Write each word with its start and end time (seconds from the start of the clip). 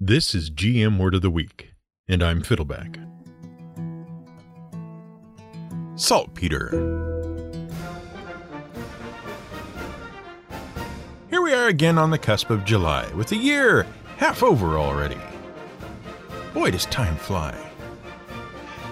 This 0.00 0.32
is 0.32 0.48
GM 0.48 0.96
Word 0.96 1.16
of 1.16 1.22
the 1.22 1.30
Week, 1.30 1.72
and 2.06 2.22
I'm 2.22 2.40
Fiddleback. 2.40 3.00
Saltpeter. 5.96 6.68
Here 11.28 11.42
we 11.42 11.52
are 11.52 11.66
again 11.66 11.98
on 11.98 12.12
the 12.12 12.18
cusp 12.18 12.50
of 12.50 12.64
July, 12.64 13.12
with 13.14 13.26
the 13.26 13.36
year 13.36 13.88
half 14.18 14.44
over 14.44 14.78
already. 14.78 15.18
Boy, 16.54 16.70
does 16.70 16.86
time 16.86 17.16
fly. 17.16 17.58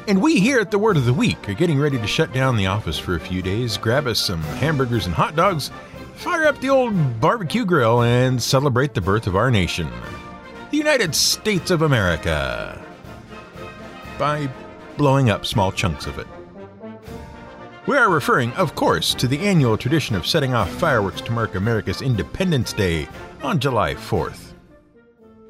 And 0.08 0.20
we 0.20 0.40
here 0.40 0.58
at 0.58 0.72
the 0.72 0.78
Word 0.80 0.96
of 0.96 1.04
the 1.04 1.14
Week 1.14 1.48
are 1.48 1.54
getting 1.54 1.78
ready 1.78 1.98
to 1.98 2.06
shut 2.08 2.32
down 2.32 2.56
the 2.56 2.66
office 2.66 2.98
for 2.98 3.14
a 3.14 3.20
few 3.20 3.42
days, 3.42 3.76
grab 3.76 4.08
us 4.08 4.18
some 4.18 4.42
hamburgers 4.42 5.06
and 5.06 5.14
hot 5.14 5.36
dogs, 5.36 5.70
fire 6.16 6.48
up 6.48 6.60
the 6.60 6.70
old 6.70 7.20
barbecue 7.20 7.64
grill, 7.64 8.02
and 8.02 8.42
celebrate 8.42 8.92
the 8.92 9.00
birth 9.00 9.28
of 9.28 9.36
our 9.36 9.52
nation 9.52 9.88
the 10.70 10.76
United 10.76 11.14
States 11.14 11.70
of 11.70 11.82
America 11.82 12.84
by 14.18 14.48
blowing 14.96 15.30
up 15.30 15.46
small 15.46 15.70
chunks 15.70 16.06
of 16.06 16.18
it. 16.18 16.26
We 17.86 17.96
are 17.96 18.10
referring, 18.10 18.52
of 18.54 18.74
course, 18.74 19.14
to 19.14 19.28
the 19.28 19.38
annual 19.38 19.76
tradition 19.78 20.16
of 20.16 20.26
setting 20.26 20.54
off 20.54 20.70
fireworks 20.70 21.20
to 21.20 21.32
mark 21.32 21.54
America's 21.54 22.02
Independence 22.02 22.72
Day 22.72 23.08
on 23.42 23.60
July 23.60 23.94
4th. 23.94 24.54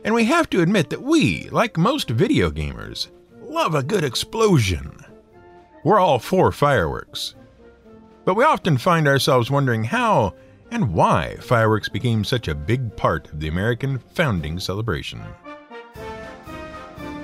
And 0.05 0.15
we 0.15 0.25
have 0.27 0.51
to 0.51 0.61
admit 0.61 0.91
that 0.91 1.03
we, 1.03 1.49
like 1.51 1.79
most 1.79 2.11
video 2.11 2.51
gamers, 2.51 3.09
love 3.41 3.75
a 3.75 3.83
good 3.83 4.05
explosion. 4.05 4.99
We're 5.83 5.99
all 5.99 6.19
for 6.19 6.53
fireworks. 6.53 7.35
But 8.27 8.35
we 8.35 8.45
often 8.45 8.77
find 8.77 9.09
ourselves 9.09 9.51
wondering 9.51 9.85
how 9.85 10.35
and 10.71 10.93
why 10.93 11.37
fireworks 11.41 11.89
became 11.89 12.25
such 12.25 12.49
a 12.49 12.55
big 12.55 12.97
part 12.97 13.31
of 13.33 13.41
the 13.41 13.49
American 13.49 13.99
founding 13.99 14.59
celebration. 14.59 15.23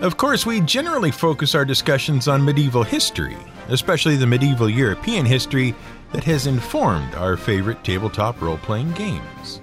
Of 0.00 0.16
course, 0.16 0.44
we 0.44 0.60
generally 0.62 1.12
focus 1.12 1.54
our 1.54 1.64
discussions 1.64 2.26
on 2.26 2.44
medieval 2.44 2.82
history, 2.82 3.36
especially 3.68 4.16
the 4.16 4.26
medieval 4.26 4.68
European 4.68 5.24
history 5.24 5.74
that 6.12 6.24
has 6.24 6.46
informed 6.46 7.14
our 7.14 7.36
favorite 7.36 7.84
tabletop 7.84 8.40
role 8.42 8.58
playing 8.58 8.92
games. 8.92 9.60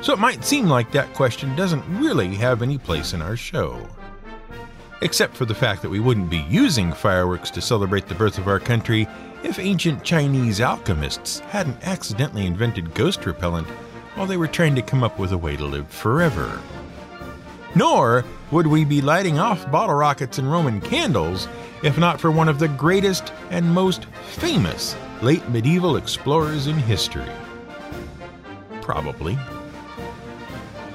So 0.00 0.12
it 0.12 0.18
might 0.18 0.44
seem 0.44 0.66
like 0.66 0.90
that 0.92 1.12
question 1.14 1.54
doesn't 1.54 1.84
really 2.00 2.34
have 2.36 2.62
any 2.62 2.78
place 2.78 3.12
in 3.12 3.22
our 3.22 3.36
show. 3.36 3.86
Except 5.02 5.36
for 5.36 5.44
the 5.44 5.54
fact 5.54 5.82
that 5.82 5.90
we 5.90 6.00
wouldn't 6.00 6.30
be 6.30 6.46
using 6.48 6.92
fireworks 6.92 7.50
to 7.50 7.60
celebrate 7.60 8.08
the 8.08 8.14
birth 8.14 8.38
of 8.38 8.48
our 8.48 8.58
country 8.58 9.06
if 9.42 9.58
ancient 9.58 10.04
Chinese 10.04 10.60
alchemists 10.60 11.40
hadn't 11.40 11.86
accidentally 11.86 12.46
invented 12.46 12.94
ghost 12.94 13.26
repellent 13.26 13.66
while 14.14 14.26
they 14.26 14.36
were 14.36 14.46
trying 14.46 14.74
to 14.74 14.82
come 14.82 15.02
up 15.02 15.18
with 15.18 15.32
a 15.32 15.38
way 15.38 15.56
to 15.56 15.64
live 15.64 15.88
forever. 15.88 16.60
Nor 17.74 18.24
would 18.50 18.66
we 18.66 18.84
be 18.84 19.00
lighting 19.00 19.38
off 19.38 19.70
bottle 19.70 19.94
rockets 19.94 20.38
and 20.38 20.50
Roman 20.50 20.80
candles 20.80 21.48
if 21.82 21.98
not 21.98 22.20
for 22.20 22.30
one 22.30 22.48
of 22.48 22.58
the 22.58 22.68
greatest 22.68 23.32
and 23.50 23.68
most 23.68 24.04
famous 24.36 24.96
late 25.20 25.48
medieval 25.48 25.96
explorers 25.96 26.66
in 26.66 26.76
history. 26.76 27.30
Probably. 28.80 29.38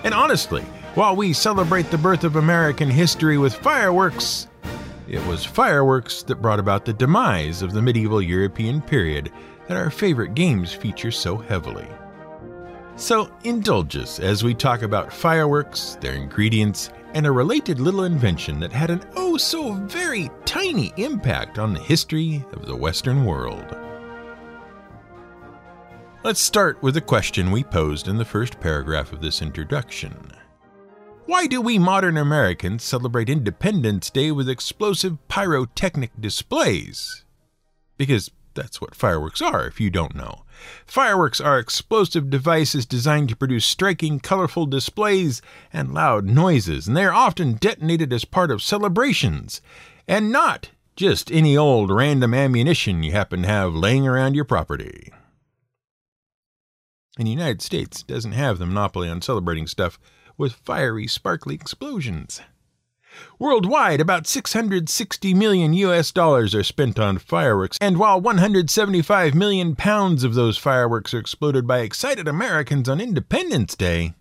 And 0.04 0.14
honestly, 0.14 0.61
while 0.95 1.16
we 1.16 1.34
celebrate 1.34 1.89
the 1.92 1.98
birth 1.98 2.23
of 2.23 2.36
American 2.36 2.89
history 2.89 3.38
with 3.38 3.54
fireworks, 3.56 4.48
it 5.08 5.25
was 5.25 5.45
fireworks 5.45 6.23
that 6.23 6.41
brought 6.41 6.59
about 6.59 6.86
the 6.86 6.94
demise 6.94 7.61
of 7.61 7.72
the 7.72 7.81
medieval 7.81 8.22
European 8.22 8.81
period 8.81 9.31
that 9.67 9.77
our 9.77 9.89
favorite 9.89 10.33
games 10.33 10.73
feature 10.73 11.11
so 11.11 11.38
heavily. 11.38 11.88
So 12.97 13.31
indulge 13.44 13.95
us 13.95 14.19
as 14.19 14.44
we 14.44 14.53
talk 14.53 14.81
about 14.81 15.14
fireworks, 15.14 15.97
their 16.02 16.14
ingredients, 16.14 16.89
and 17.14 17.25
a 17.25 17.31
related 17.31 17.80
little 17.80 18.03
invention 18.03 18.59
that 18.59 18.72
had 18.73 18.89
an 18.89 19.02
oh 19.16 19.38
so 19.38 19.73
very 19.73 20.30
tiny 20.45 20.94
impact 20.97 21.59
on 21.59 21.73
the 21.73 21.80
history 21.80 22.44
of 22.53 22.66
the 22.66 22.75
Western 22.75 23.23
world. 23.23 23.77
Let's 26.23 26.42
start 26.42 26.82
with 26.83 26.98
a 26.98 27.02
question 27.02 27.52
we 27.52 27.64
posed 27.64 28.08
in 28.08 28.17
the 28.17 28.26
first 28.26 28.59
paragraph 28.59 29.14
of 29.14 29.21
this 29.21 29.42
introduction. 29.42 30.36
Why 31.27 31.45
do 31.45 31.60
we 31.60 31.77
modern 31.77 32.15
Americans 32.15 32.86
celebrate 32.86 33.30
Independence 33.30 34.10
Day 34.10 34.32
with 34.32 34.48
explosive 34.48 35.17
pyrotechnic 35.27 36.11
displays? 36.17 37.26
Because 37.98 38.32
that's 38.54 38.80
what 38.80 38.95
fireworks 38.95 39.42
are, 39.42 39.67
if 39.67 39.82
you 39.82 39.89
don't 39.89 40.15
know. 40.15 40.45
Fireworks 40.86 41.42
are 41.42 41.60
explosive 41.60 42.30
devices 42.30 42.86
designed 42.86 43.27
to 43.27 43.36
produce 43.36 43.65
striking, 43.65 44.21
colorful 44.21 44.65
displays 44.65 45.42
and 45.73 45.93
loud 45.93 46.23
noises, 46.23 46.88
and 46.88 46.95
they 46.95 47.04
are 47.04 47.11
often 47.11 47.55
detonated 47.55 48.14
as 48.14 48.23
part 48.23 48.49
of 48.49 48.64
celebrations, 48.64 49.61
and 50.08 50.32
not 50.32 50.70
just 50.95 51.30
any 51.30 51.58
old 51.58 51.92
random 51.92 52.33
ammunition 52.33 53.04
you 53.04 53.11
happen 53.11 53.42
to 53.42 53.49
have 53.49 53.76
laying 53.76 54.08
around 54.08 54.33
your 54.33 54.45
property. 54.45 55.11
And 57.17 57.27
the 57.27 57.32
United 57.32 57.61
States 57.61 58.02
doesn't 58.02 58.32
have 58.32 58.59
the 58.59 58.65
monopoly 58.65 59.09
on 59.09 59.21
celebrating 59.21 59.67
stuff 59.67 59.99
with 60.37 60.53
fiery, 60.53 61.08
sparkly 61.08 61.55
explosions. 61.55 62.42
Worldwide, 63.39 63.99
about 63.99 64.27
660 64.27 65.33
million 65.33 65.73
US 65.73 66.11
dollars 66.11 66.53
are 66.53 66.64
spent 66.64 66.99
on 66.99 67.17
fireworks, 67.17 67.77
and 67.81 67.98
while 67.98 68.21
175 68.21 69.33
million 69.33 69.76
pounds 69.76 70.23
of 70.23 70.36
those 70.36 70.58
fireworks 70.58 71.14
are 71.14 71.20
exploded 71.20 71.65
by 71.65 71.80
excited 71.80 72.27
Americans 72.27 72.87
on 72.87 73.02
Independence 73.02 73.76
Day, 73.76 74.14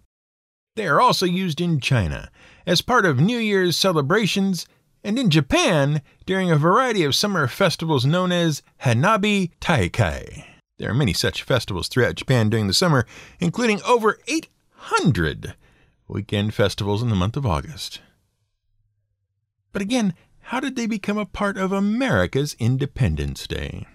they 0.77 0.87
are 0.87 1.01
also 1.01 1.27
used 1.27 1.61
in 1.61 1.81
China 1.81 2.31
as 2.67 2.83
part 2.83 3.07
of 3.07 3.21
New 3.21 3.39
Year's 3.39 3.77
celebrations 3.77 4.67
and 5.03 5.19
in 5.19 5.31
Japan 5.31 6.03
during 6.27 6.51
a 6.51 6.57
variety 6.57 7.05
of 7.05 7.15
summer 7.15 7.47
festivals 7.47 8.05
known 8.05 8.33
as 8.33 8.63
Hanabi 8.83 9.53
Taikai. 9.61 10.45
There 10.79 10.91
are 10.91 10.95
many 10.95 11.13
such 11.13 11.43
festivals 11.43 11.89
throughout 11.89 12.17
Japan 12.17 12.51
during 12.51 12.67
the 12.67 12.75
summer, 12.75 13.07
including 13.41 13.81
over 13.83 14.19
800 14.27 15.55
weekend 16.09 16.55
festivals 16.55 17.03
in 17.03 17.09
the 17.09 17.15
month 17.15 17.37
of 17.37 17.47
August. 17.47 18.01
But 19.73 19.83
again, 19.83 20.15
how 20.41 20.61
did 20.61 20.77
they 20.77 20.87
become 20.87 21.19
a 21.19 21.27
part 21.27 21.59
of 21.59 21.73
America's 21.73 22.55
Independence 22.59 23.47
Day? 23.47 23.87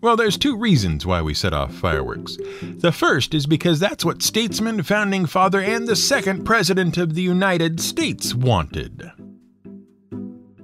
Well, 0.00 0.16
there's 0.16 0.38
two 0.38 0.56
reasons 0.56 1.04
why 1.04 1.22
we 1.22 1.34
set 1.34 1.52
off 1.52 1.74
fireworks. 1.74 2.36
The 2.62 2.92
first 2.92 3.34
is 3.34 3.46
because 3.46 3.80
that's 3.80 4.04
what 4.04 4.22
statesman, 4.22 4.84
founding 4.84 5.26
father, 5.26 5.60
and 5.60 5.88
the 5.88 5.96
second 5.96 6.44
president 6.44 6.96
of 6.98 7.14
the 7.14 7.22
United 7.22 7.80
States 7.80 8.32
wanted. 8.32 9.10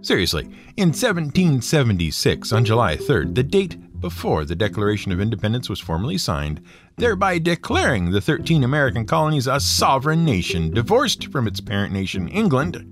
Seriously, 0.03 0.45
in 0.77 0.91
1776, 0.91 2.53
on 2.53 2.65
July 2.65 2.97
3rd, 2.97 3.35
the 3.35 3.43
date 3.43 4.01
before 4.01 4.45
the 4.45 4.55
Declaration 4.55 5.11
of 5.11 5.21
Independence 5.21 5.69
was 5.69 5.81
formally 5.81 6.19
signed, 6.19 6.61
thereby 6.97 7.39
declaring 7.39 8.11
the 8.11 8.21
13 8.21 8.65
American 8.65 9.07
colonies 9.07 9.47
a 9.47 9.61
sovereign 9.61 10.25
nation 10.25 10.71
divorced 10.71 11.31
from 11.31 11.47
its 11.47 11.61
parent 11.61 11.93
nation, 11.93 12.29
England. 12.29 12.91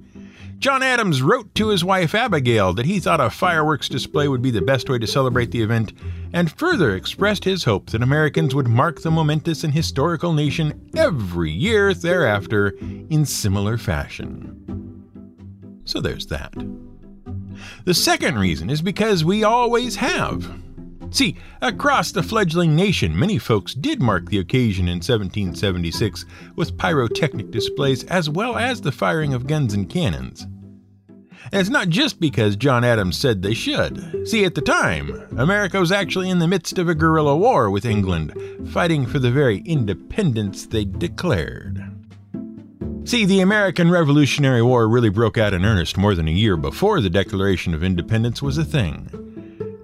John 0.63 0.83
Adams 0.83 1.23
wrote 1.23 1.53
to 1.57 1.71
his 1.71 1.85
wife 1.85 2.15
Abigail 2.15 2.73
that 2.75 2.87
he 2.87 3.01
thought 3.01 3.21
a 3.21 3.31
fireworks 3.31 3.89
display 3.89 4.29
would 4.29 4.43
be 4.43 4.53
the 4.53 4.63
best 4.63 4.89
way 4.89 4.97
to 4.97 5.09
celebrate 5.09 5.51
the 5.51 5.61
event, 5.61 5.93
and 6.33 6.57
further 6.57 6.95
expressed 6.95 7.43
his 7.43 7.65
hope 7.65 7.91
that 7.91 8.03
Americans 8.03 8.55
would 8.55 8.69
mark 8.69 9.03
the 9.03 9.11
momentous 9.11 9.65
and 9.65 9.75
historical 9.75 10.33
nation 10.33 10.89
every 10.97 11.51
year 11.51 11.93
thereafter 11.95 12.77
in 13.11 13.27
similar 13.27 13.77
fashion. 13.77 15.03
So 15.85 16.01
there's 16.01 16.27
that. 16.27 16.55
The 17.85 17.95
second 17.95 18.39
reason 18.39 18.71
is 18.71 18.83
because 18.83 19.25
we 19.25 19.43
always 19.43 19.97
have. 19.97 20.49
See, 21.13 21.37
across 21.61 22.11
the 22.11 22.23
fledgling 22.23 22.75
nation, 22.75 23.17
many 23.17 23.37
folks 23.37 23.75
did 23.75 24.01
mark 24.01 24.31
the 24.31 24.39
occasion 24.39 24.89
in 24.89 24.97
1776 24.97 26.25
with 26.57 26.79
pyrotechnic 26.79 27.51
displays 27.51 28.03
as 28.05 28.31
well 28.31 28.57
as 28.57 28.81
the 28.81 28.93
firing 28.93 29.35
of 29.35 29.47
guns 29.47 29.75
and 29.75 29.91
cannons. 29.91 30.47
And 31.53 31.61
it's 31.61 31.69
not 31.69 31.91
just 31.91 32.19
because 32.19 32.57
John 32.57 32.83
Adams 32.83 33.19
said 33.19 33.43
they 33.43 33.53
should. 33.53 34.27
See, 34.27 34.47
at 34.47 34.55
the 34.55 34.63
time, 34.63 35.29
America 35.37 35.79
was 35.79 35.93
actually 35.93 36.31
in 36.31 36.39
the 36.39 36.49
midst 36.49 36.79
of 36.79 36.89
a 36.89 36.95
guerrilla 36.95 37.37
war 37.37 37.71
with 37.71 37.85
England, 37.85 38.33
fighting 38.73 39.05
for 39.05 39.19
the 39.19 39.31
very 39.31 39.59
independence 39.67 40.65
they 40.65 40.87
declared. 40.87 41.79
See, 43.05 43.27
the 43.27 43.41
American 43.41 43.91
Revolutionary 43.91 44.63
War 44.63 44.89
really 44.89 45.11
broke 45.11 45.37
out 45.37 45.53
in 45.53 45.67
earnest 45.67 45.99
more 45.99 46.15
than 46.15 46.29
a 46.29 46.33
year 46.33 46.57
before 46.57 47.03
the 47.03 47.11
Declaration 47.11 47.75
of 47.75 47.85
Independence 47.85 48.41
was 48.41 48.57
a 48.57 48.65
thing 48.65 49.32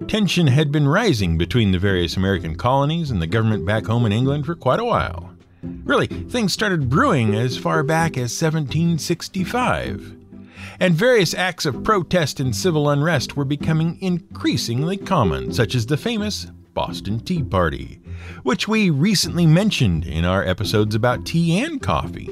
tension 0.09 0.47
had 0.47 0.71
been 0.71 0.87
rising 0.87 1.37
between 1.37 1.71
the 1.71 1.77
various 1.77 2.17
American 2.17 2.55
colonies 2.55 3.11
and 3.11 3.21
the 3.21 3.27
government 3.27 3.63
back 3.63 3.85
home 3.85 4.07
in 4.07 4.11
England 4.11 4.43
for 4.43 4.55
quite 4.55 4.79
a 4.79 4.83
while. 4.83 5.29
Really, 5.61 6.07
things 6.07 6.51
started 6.51 6.89
brewing 6.89 7.35
as 7.35 7.59
far 7.59 7.83
back 7.83 8.13
as 8.17 8.41
1765. 8.41 10.15
And 10.79 10.95
various 10.95 11.35
acts 11.35 11.67
of 11.67 11.83
protest 11.83 12.39
and 12.39 12.55
civil 12.55 12.89
unrest 12.89 13.37
were 13.37 13.45
becoming 13.45 14.01
increasingly 14.01 14.97
common, 14.97 15.53
such 15.53 15.75
as 15.75 15.85
the 15.85 15.97
famous 15.97 16.47
Boston 16.73 17.19
Tea 17.19 17.43
Party, 17.43 18.01
which 18.41 18.67
we 18.67 18.89
recently 18.89 19.45
mentioned 19.45 20.07
in 20.07 20.25
our 20.25 20.43
episodes 20.43 20.95
about 20.95 21.25
tea 21.25 21.59
and 21.59 21.81
coffee. 21.81 22.29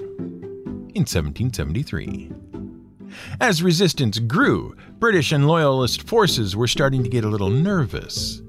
in 0.96 1.04
1773. 1.04 2.32
As 3.40 3.64
resistance 3.64 4.20
grew, 4.20 4.76
British 5.00 5.32
and 5.32 5.48
Loyalist 5.48 6.08
forces 6.08 6.56
were 6.56 6.68
starting 6.68 7.04
to 7.04 7.10
get 7.10 7.24
a 7.24 7.30
little 7.30 7.50
nervous, 7.50 8.42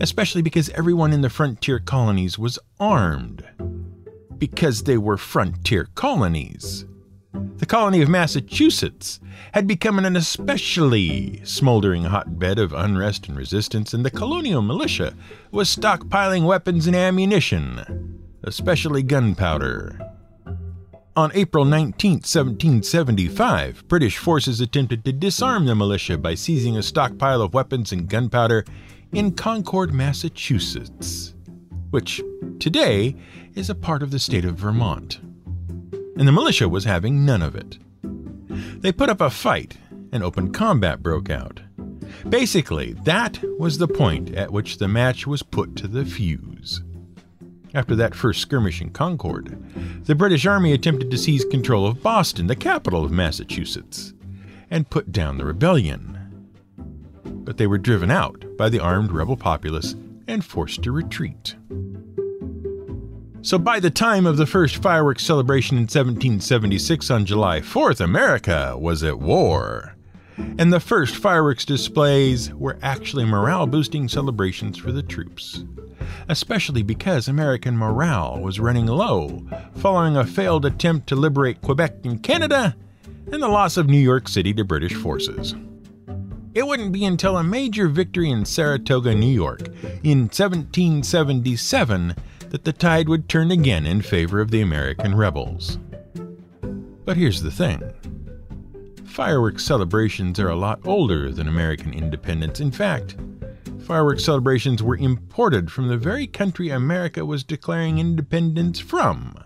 especially 0.00 0.42
because 0.42 0.70
everyone 0.70 1.12
in 1.12 1.20
the 1.20 1.30
frontier 1.30 1.78
colonies 1.78 2.38
was 2.38 2.58
armed. 2.80 3.44
Because 4.38 4.82
they 4.82 4.98
were 4.98 5.16
frontier 5.16 5.88
colonies. 5.94 6.84
The 7.56 7.66
colony 7.66 8.02
of 8.02 8.08
Massachusetts 8.08 9.20
had 9.52 9.66
become 9.66 9.98
an 9.98 10.16
especially 10.16 11.40
smoldering 11.44 12.04
hotbed 12.04 12.58
of 12.58 12.72
unrest 12.72 13.28
and 13.28 13.36
resistance, 13.36 13.94
and 13.94 14.04
the 14.04 14.10
colonial 14.10 14.60
militia 14.60 15.14
was 15.50 15.74
stockpiling 15.74 16.46
weapons 16.46 16.86
and 16.86 16.96
ammunition, 16.96 18.20
especially 18.42 19.02
gunpowder. 19.02 20.13
On 21.16 21.30
April 21.32 21.64
19, 21.64 22.14
1775, 22.14 23.86
British 23.86 24.18
forces 24.18 24.60
attempted 24.60 25.04
to 25.04 25.12
disarm 25.12 25.64
the 25.64 25.76
militia 25.76 26.18
by 26.18 26.34
seizing 26.34 26.76
a 26.76 26.82
stockpile 26.82 27.40
of 27.40 27.54
weapons 27.54 27.92
and 27.92 28.08
gunpowder 28.08 28.64
in 29.12 29.30
Concord, 29.30 29.94
Massachusetts, 29.94 31.34
which 31.90 32.20
today 32.58 33.14
is 33.54 33.70
a 33.70 33.76
part 33.76 34.02
of 34.02 34.10
the 34.10 34.18
state 34.18 34.44
of 34.44 34.56
Vermont. 34.56 35.20
And 36.16 36.26
the 36.26 36.32
militia 36.32 36.68
was 36.68 36.84
having 36.84 37.24
none 37.24 37.42
of 37.42 37.54
it. 37.54 37.78
They 38.80 38.90
put 38.90 39.08
up 39.08 39.20
a 39.20 39.30
fight, 39.30 39.78
and 40.10 40.24
open 40.24 40.52
combat 40.52 41.00
broke 41.00 41.30
out. 41.30 41.60
Basically, 42.28 42.94
that 43.04 43.38
was 43.56 43.78
the 43.78 43.86
point 43.86 44.34
at 44.34 44.52
which 44.52 44.78
the 44.78 44.88
match 44.88 45.28
was 45.28 45.44
put 45.44 45.76
to 45.76 45.86
the 45.86 46.04
fuse. 46.04 46.82
After 47.74 47.96
that 47.96 48.14
first 48.14 48.40
skirmish 48.40 48.80
in 48.80 48.90
Concord, 48.90 49.58
the 50.04 50.14
British 50.14 50.46
Army 50.46 50.72
attempted 50.72 51.10
to 51.10 51.18
seize 51.18 51.44
control 51.44 51.86
of 51.86 52.02
Boston, 52.02 52.46
the 52.46 52.54
capital 52.54 53.04
of 53.04 53.10
Massachusetts, 53.10 54.14
and 54.70 54.88
put 54.88 55.10
down 55.10 55.38
the 55.38 55.44
rebellion. 55.44 56.16
But 57.24 57.56
they 57.56 57.66
were 57.66 57.78
driven 57.78 58.12
out 58.12 58.44
by 58.56 58.68
the 58.68 58.78
armed 58.78 59.10
rebel 59.10 59.36
populace 59.36 59.96
and 60.28 60.44
forced 60.44 60.82
to 60.84 60.92
retreat. 60.92 61.56
So 63.42 63.58
by 63.58 63.80
the 63.80 63.90
time 63.90 64.24
of 64.24 64.36
the 64.36 64.46
first 64.46 64.76
fireworks 64.76 65.24
celebration 65.24 65.76
in 65.76 65.82
1776 65.82 67.10
on 67.10 67.26
July 67.26 67.60
4th, 67.60 68.00
America 68.00 68.76
was 68.78 69.02
at 69.02 69.18
war. 69.18 69.93
And 70.36 70.72
the 70.72 70.80
first 70.80 71.16
fireworks 71.16 71.64
displays 71.64 72.52
were 72.54 72.78
actually 72.82 73.24
morale 73.24 73.66
boosting 73.66 74.08
celebrations 74.08 74.78
for 74.78 74.92
the 74.92 75.02
troops 75.02 75.64
especially 76.28 76.82
because 76.82 77.28
American 77.28 77.76
morale 77.76 78.40
was 78.40 78.60
running 78.60 78.86
low 78.86 79.42
following 79.76 80.16
a 80.16 80.24
failed 80.24 80.64
attempt 80.64 81.06
to 81.08 81.16
liberate 81.16 81.62
Quebec 81.62 81.96
and 82.04 82.22
Canada 82.22 82.76
and 83.32 83.42
the 83.42 83.48
loss 83.48 83.76
of 83.76 83.88
New 83.88 83.98
York 83.98 84.28
City 84.28 84.52
to 84.54 84.64
British 84.64 84.94
forces. 84.94 85.54
It 86.54 86.66
wouldn't 86.66 86.92
be 86.92 87.04
until 87.04 87.36
a 87.36 87.42
major 87.42 87.88
victory 87.88 88.30
in 88.30 88.44
Saratoga, 88.44 89.14
New 89.14 89.26
York, 89.26 89.68
in 90.04 90.28
1777 90.28 92.14
that 92.50 92.64
the 92.64 92.72
tide 92.72 93.08
would 93.08 93.28
turn 93.28 93.50
again 93.50 93.86
in 93.86 94.02
favor 94.02 94.40
of 94.40 94.52
the 94.52 94.60
American 94.60 95.16
rebels. 95.16 95.78
But 97.04 97.16
here's 97.16 97.42
the 97.42 97.50
thing 97.50 97.82
fireworks 99.14 99.64
celebrations 99.64 100.40
are 100.40 100.48
a 100.48 100.56
lot 100.56 100.80
older 100.84 101.30
than 101.30 101.46
American 101.46 101.94
independence. 101.94 102.60
In 102.60 102.72
fact, 102.72 103.16
Fireworks 103.84 104.24
celebrations 104.24 104.82
were 104.82 104.96
imported 104.96 105.70
from 105.70 105.88
the 105.88 105.98
very 105.98 106.26
country 106.26 106.70
America 106.70 107.26
was 107.26 107.44
declaring 107.44 107.98
independence 107.98 108.80
from. 108.80 109.36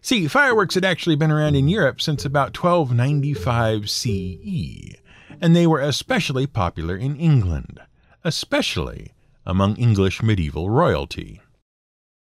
See, 0.00 0.28
fireworks 0.28 0.76
had 0.76 0.84
actually 0.84 1.16
been 1.16 1.32
around 1.32 1.56
in 1.56 1.68
Europe 1.68 2.00
since 2.00 2.24
about 2.24 2.56
1295 2.56 3.90
CE, 3.90 4.94
and 5.40 5.56
they 5.56 5.66
were 5.66 5.80
especially 5.80 6.46
popular 6.46 6.96
in 6.96 7.16
England, 7.16 7.80
especially 8.22 9.12
among 9.44 9.74
English 9.76 10.22
medieval 10.22 10.70
royalty. 10.70 11.40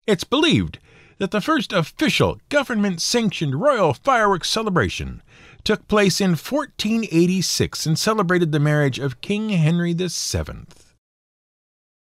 It's 0.06 0.24
believed 0.24 0.78
that 1.18 1.32
the 1.32 1.42
first 1.42 1.70
official 1.74 2.40
government 2.48 3.02
sanctioned 3.02 3.60
royal 3.60 3.92
fireworks 3.92 4.48
celebration 4.48 5.22
took 5.66 5.86
place 5.88 6.20
in 6.20 6.30
1486 6.30 7.84
and 7.86 7.98
celebrated 7.98 8.52
the 8.52 8.60
marriage 8.60 8.98
of 8.98 9.20
King 9.20 9.50
Henry 9.50 9.92
VII 9.92 10.66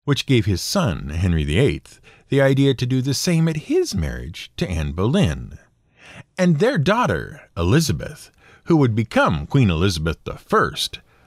which 0.06 0.28
gave 0.28 0.46
his 0.46 0.62
son, 0.62 1.10
Henry 1.10 1.44
VIII, 1.44 1.81
the 2.30 2.42
idea 2.42 2.74
to 2.74 2.86
do 2.86 3.02
the 3.02 3.13
same 3.13 3.48
at 3.48 3.68
his 3.68 3.94
marriage 3.94 4.52
to 4.56 4.69
Anne 4.69 4.94
Boleyn. 4.94 5.57
And 6.38 6.60
their 6.60 6.78
daughter, 6.78 7.50
Elizabeth, 7.57 8.31
who 8.66 8.78
would 8.78 8.96
become 8.96 9.48
Queen 9.48 9.69
Elizabeth 9.69 10.19
I, 10.28 10.69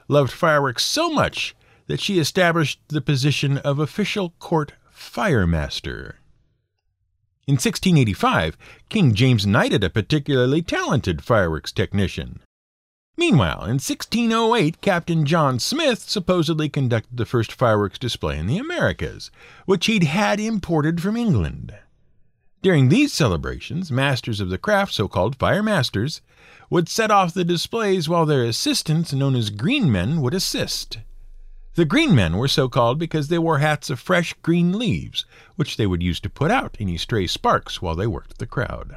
loved 0.07 0.33
fireworks 0.33 0.85
so 0.85 1.11
much 1.11 1.55
that 1.89 2.01
she 2.01 2.19
established 2.19 2.81
the 2.89 3.01
position 3.01 3.59
of 3.59 3.79
official 3.79 4.31
court 4.39 4.73
firemaster. 4.95 6.15
In 7.49 7.55
1685, 7.55 8.59
King 8.91 9.15
James 9.15 9.47
knighted 9.47 9.83
a 9.83 9.89
particularly 9.89 10.61
talented 10.61 11.25
fireworks 11.25 11.73
technician. 11.73 12.41
Meanwhile, 13.17 13.63
in 13.63 13.81
1608, 13.81 14.83
Captain 14.83 15.25
John 15.25 15.59
Smith 15.59 16.01
supposedly 16.01 16.69
conducted 16.69 17.17
the 17.17 17.25
first 17.25 17.51
fireworks 17.51 17.99
display 17.99 18.37
in 18.39 18.49
the 18.49 18.59
Americas, 18.59 19.31
which 19.65 19.87
he'd 19.87 20.05
had 20.05 20.39
imported 20.39 21.01
from 21.01 21.17
England. 21.17 21.75
During 22.61 22.91
these 22.91 23.15
celebrations, 23.15 23.91
masters 23.91 24.41
of 24.41 24.51
the 24.51 24.59
craft, 24.59 24.93
so 24.93 25.09
called 25.09 25.35
fire 25.37 25.63
masters, 25.63 26.21
would 26.69 26.87
set 26.87 27.11
off 27.11 27.33
the 27.33 27.47
displays 27.47 28.11
while 28.11 28.27
their 28.27 28.45
assistants, 28.45 29.15
known 29.15 29.35
as 29.35 29.49
green 29.49 29.91
men, 29.91 30.21
would 30.21 30.35
assist. 30.35 30.99
The 31.75 31.85
green 31.85 32.15
men 32.15 32.37
were 32.37 32.49
so 32.49 32.69
called 32.69 32.99
because 32.99 33.29
they 33.29 33.39
wore 33.39 33.59
hats 33.59 33.89
of 33.91 34.01
fresh 34.01 34.35
green 34.43 34.79
leaves, 34.79 35.25
which 35.57 35.77
they 35.77 35.87
would 35.87 36.03
use 36.03 36.21
to 36.21 36.31
put 36.31 36.51
out 36.51 36.77
any 36.81 36.99
stray 36.99 37.27
sparks 37.27 37.81
while 37.81 37.95
they 37.95 38.07
worked 38.07 38.39
the 38.39 38.47
crowd. 38.47 38.97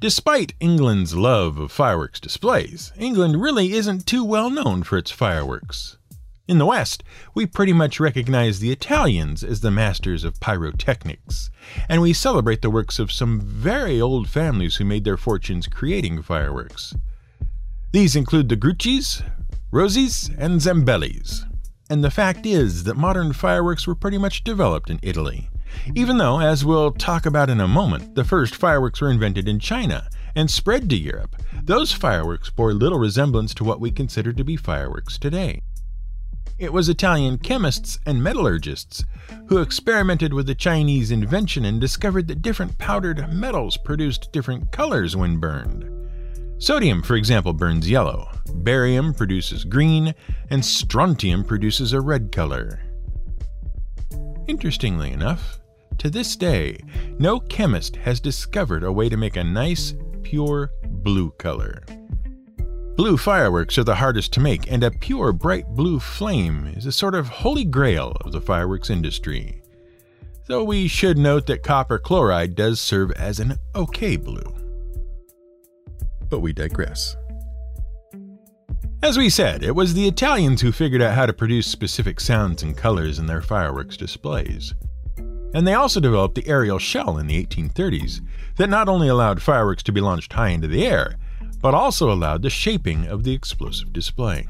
Despite 0.00 0.54
England's 0.58 1.14
love 1.14 1.58
of 1.58 1.70
fireworks 1.70 2.18
displays, 2.18 2.92
England 2.96 3.40
really 3.40 3.72
isn't 3.72 4.06
too 4.06 4.24
well 4.24 4.50
known 4.50 4.82
for 4.82 4.98
its 4.98 5.10
fireworks. 5.12 5.96
In 6.48 6.58
the 6.58 6.66
West, 6.66 7.04
we 7.34 7.46
pretty 7.46 7.72
much 7.72 8.00
recognize 8.00 8.58
the 8.58 8.72
Italians 8.72 9.44
as 9.44 9.60
the 9.60 9.70
masters 9.70 10.24
of 10.24 10.40
pyrotechnics, 10.40 11.50
and 11.88 12.02
we 12.02 12.12
celebrate 12.12 12.62
the 12.62 12.70
works 12.70 12.98
of 12.98 13.12
some 13.12 13.40
very 13.40 14.00
old 14.00 14.28
families 14.28 14.76
who 14.76 14.84
made 14.84 15.04
their 15.04 15.16
fortunes 15.16 15.68
creating 15.68 16.20
fireworks. 16.22 16.94
These 17.92 18.16
include 18.16 18.48
the 18.48 18.56
Gruccis, 18.56 19.22
Rozzis, 19.72 20.28
and 20.36 20.60
Zambellis. 20.60 21.44
And 21.88 22.04
the 22.04 22.10
fact 22.10 22.44
is 22.44 22.84
that 22.84 22.96
modern 22.96 23.32
fireworks 23.32 23.86
were 23.86 23.94
pretty 23.94 24.18
much 24.18 24.44
developed 24.44 24.90
in 24.90 25.00
Italy. 25.02 25.48
Even 25.94 26.18
though, 26.18 26.40
as 26.40 26.62
we'll 26.62 26.92
talk 26.92 27.24
about 27.24 27.48
in 27.48 27.58
a 27.58 27.66
moment, 27.66 28.14
the 28.14 28.24
first 28.24 28.54
fireworks 28.54 29.00
were 29.00 29.10
invented 29.10 29.48
in 29.48 29.58
China 29.58 30.08
and 30.34 30.50
spread 30.50 30.90
to 30.90 30.96
Europe, 30.96 31.36
those 31.62 31.90
fireworks 31.90 32.50
bore 32.50 32.74
little 32.74 32.98
resemblance 32.98 33.54
to 33.54 33.64
what 33.64 33.80
we 33.80 33.90
consider 33.90 34.32
to 34.34 34.44
be 34.44 34.56
fireworks 34.56 35.16
today. 35.16 35.62
It 36.58 36.74
was 36.74 36.90
Italian 36.90 37.38
chemists 37.38 37.98
and 38.04 38.22
metallurgists 38.22 39.04
who 39.48 39.62
experimented 39.62 40.34
with 40.34 40.46
the 40.46 40.54
Chinese 40.54 41.10
invention 41.10 41.64
and 41.64 41.80
discovered 41.80 42.28
that 42.28 42.42
different 42.42 42.76
powdered 42.76 43.32
metals 43.32 43.78
produced 43.78 44.32
different 44.32 44.70
colors 44.70 45.16
when 45.16 45.38
burned. 45.38 46.01
Sodium, 46.62 47.02
for 47.02 47.16
example, 47.16 47.52
burns 47.52 47.90
yellow, 47.90 48.30
barium 48.54 49.12
produces 49.12 49.64
green, 49.64 50.14
and 50.48 50.64
strontium 50.64 51.42
produces 51.42 51.92
a 51.92 52.00
red 52.00 52.30
color. 52.30 52.78
Interestingly 54.46 55.10
enough, 55.10 55.58
to 55.98 56.08
this 56.08 56.36
day, 56.36 56.78
no 57.18 57.40
chemist 57.40 57.96
has 57.96 58.20
discovered 58.20 58.84
a 58.84 58.92
way 58.92 59.08
to 59.08 59.16
make 59.16 59.34
a 59.34 59.42
nice, 59.42 59.94
pure 60.22 60.70
blue 60.84 61.32
color. 61.32 61.82
Blue 62.94 63.16
fireworks 63.16 63.76
are 63.76 63.82
the 63.82 63.96
hardest 63.96 64.32
to 64.34 64.40
make, 64.40 64.70
and 64.70 64.84
a 64.84 64.92
pure, 64.92 65.32
bright 65.32 65.66
blue 65.66 65.98
flame 65.98 66.68
is 66.76 66.86
a 66.86 66.92
sort 66.92 67.16
of 67.16 67.26
holy 67.26 67.64
grail 67.64 68.16
of 68.20 68.30
the 68.30 68.40
fireworks 68.40 68.88
industry. 68.88 69.60
Though 70.46 70.62
we 70.62 70.86
should 70.86 71.18
note 71.18 71.48
that 71.48 71.64
copper 71.64 71.98
chloride 71.98 72.54
does 72.54 72.78
serve 72.80 73.10
as 73.10 73.40
an 73.40 73.56
okay 73.74 74.14
blue. 74.14 74.61
But 76.32 76.40
we 76.40 76.54
digress. 76.54 77.14
As 79.02 79.18
we 79.18 79.28
said, 79.28 79.62
it 79.62 79.74
was 79.74 79.92
the 79.92 80.08
Italians 80.08 80.62
who 80.62 80.72
figured 80.72 81.02
out 81.02 81.14
how 81.14 81.26
to 81.26 81.32
produce 81.34 81.66
specific 81.66 82.18
sounds 82.20 82.62
and 82.62 82.74
colors 82.74 83.18
in 83.18 83.26
their 83.26 83.42
fireworks 83.42 83.98
displays. 83.98 84.72
And 85.52 85.66
they 85.66 85.74
also 85.74 86.00
developed 86.00 86.34
the 86.34 86.48
aerial 86.48 86.78
shell 86.78 87.18
in 87.18 87.26
the 87.26 87.44
1830s 87.44 88.22
that 88.56 88.70
not 88.70 88.88
only 88.88 89.08
allowed 89.08 89.42
fireworks 89.42 89.82
to 89.82 89.92
be 89.92 90.00
launched 90.00 90.32
high 90.32 90.48
into 90.48 90.68
the 90.68 90.86
air, 90.86 91.16
but 91.60 91.74
also 91.74 92.10
allowed 92.10 92.40
the 92.40 92.48
shaping 92.48 93.06
of 93.06 93.24
the 93.24 93.34
explosive 93.34 93.92
display. 93.92 94.48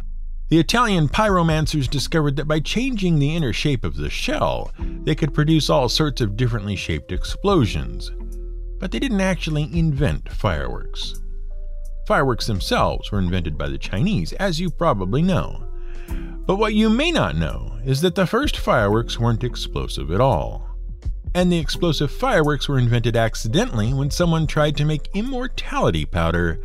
The 0.51 0.61
Italian 0.61 1.09
pyromancers 1.09 1.91
discovered 1.91 2.37
that 2.37 2.47
by 2.47 2.61
changing 2.61 3.19
the 3.19 3.35
inner 3.35 3.53
shape 3.53 3.85
of 3.85 3.97
the 3.97 4.09
shell, 4.09 4.71
they 4.79 5.17
could 5.17 5.35
produce 5.35 5.69
all 5.69 5.89
sorts 5.89 6.21
of 6.21 6.37
differently 6.37 6.77
shaped 6.77 7.11
explosions. 7.11 8.13
but 8.79 8.93
they 8.93 9.01
didn't 9.01 9.21
actually 9.21 9.69
invent 9.77 10.29
fireworks. 10.29 11.15
Fireworks 12.13 12.47
themselves 12.47 13.11
were 13.11 13.21
invented 13.21 13.57
by 13.57 13.71
the 13.71 13.79
Chinese, 13.79 14.35
as 14.35 14.61
you 14.61 14.69
probably 14.69 15.23
know. 15.23 15.65
But 16.45 16.57
what 16.57 16.75
you 16.75 16.91
may 16.91 17.11
not 17.11 17.37
know 17.37 17.79
is 17.87 18.03
that 18.03 18.15
the 18.15 18.27
first 18.27 18.59
fireworks 18.59 19.19
weren't 19.19 19.43
explosive 19.43 20.11
at 20.11 20.21
all. 20.21 20.69
And 21.35 21.51
the 21.51 21.59
explosive 21.59 22.11
fireworks 22.11 22.69
were 22.69 22.79
invented 22.79 23.17
accidentally 23.17 23.95
when 23.95 24.11
someone 24.11 24.47
tried 24.47 24.77
to 24.77 24.85
make 24.85 25.09
immortality 25.15 26.05
powder 26.05 26.63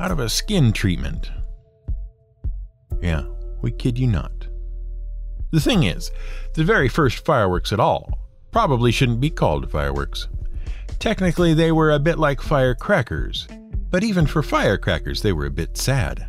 out 0.00 0.10
of 0.10 0.18
a 0.18 0.28
skin 0.28 0.72
treatment. 0.72 1.30
Yeah, 3.00 3.26
we 3.60 3.70
kid 3.70 3.96
you 3.96 4.08
not. 4.08 4.48
The 5.52 5.60
thing 5.60 5.84
is, 5.84 6.10
the 6.54 6.64
very 6.64 6.88
first 6.88 7.24
fireworks 7.24 7.72
at 7.72 7.78
all 7.78 8.18
probably 8.50 8.90
shouldn't 8.90 9.20
be 9.20 9.30
called 9.30 9.70
fireworks. 9.70 10.26
Technically, 10.98 11.54
they 11.54 11.70
were 11.70 11.92
a 11.92 12.00
bit 12.00 12.18
like 12.18 12.40
firecrackers, 12.40 13.46
but 13.92 14.02
even 14.02 14.26
for 14.26 14.42
firecrackers, 14.42 15.20
they 15.20 15.32
were 15.32 15.46
a 15.46 15.50
bit 15.50 15.76
sad. 15.76 16.26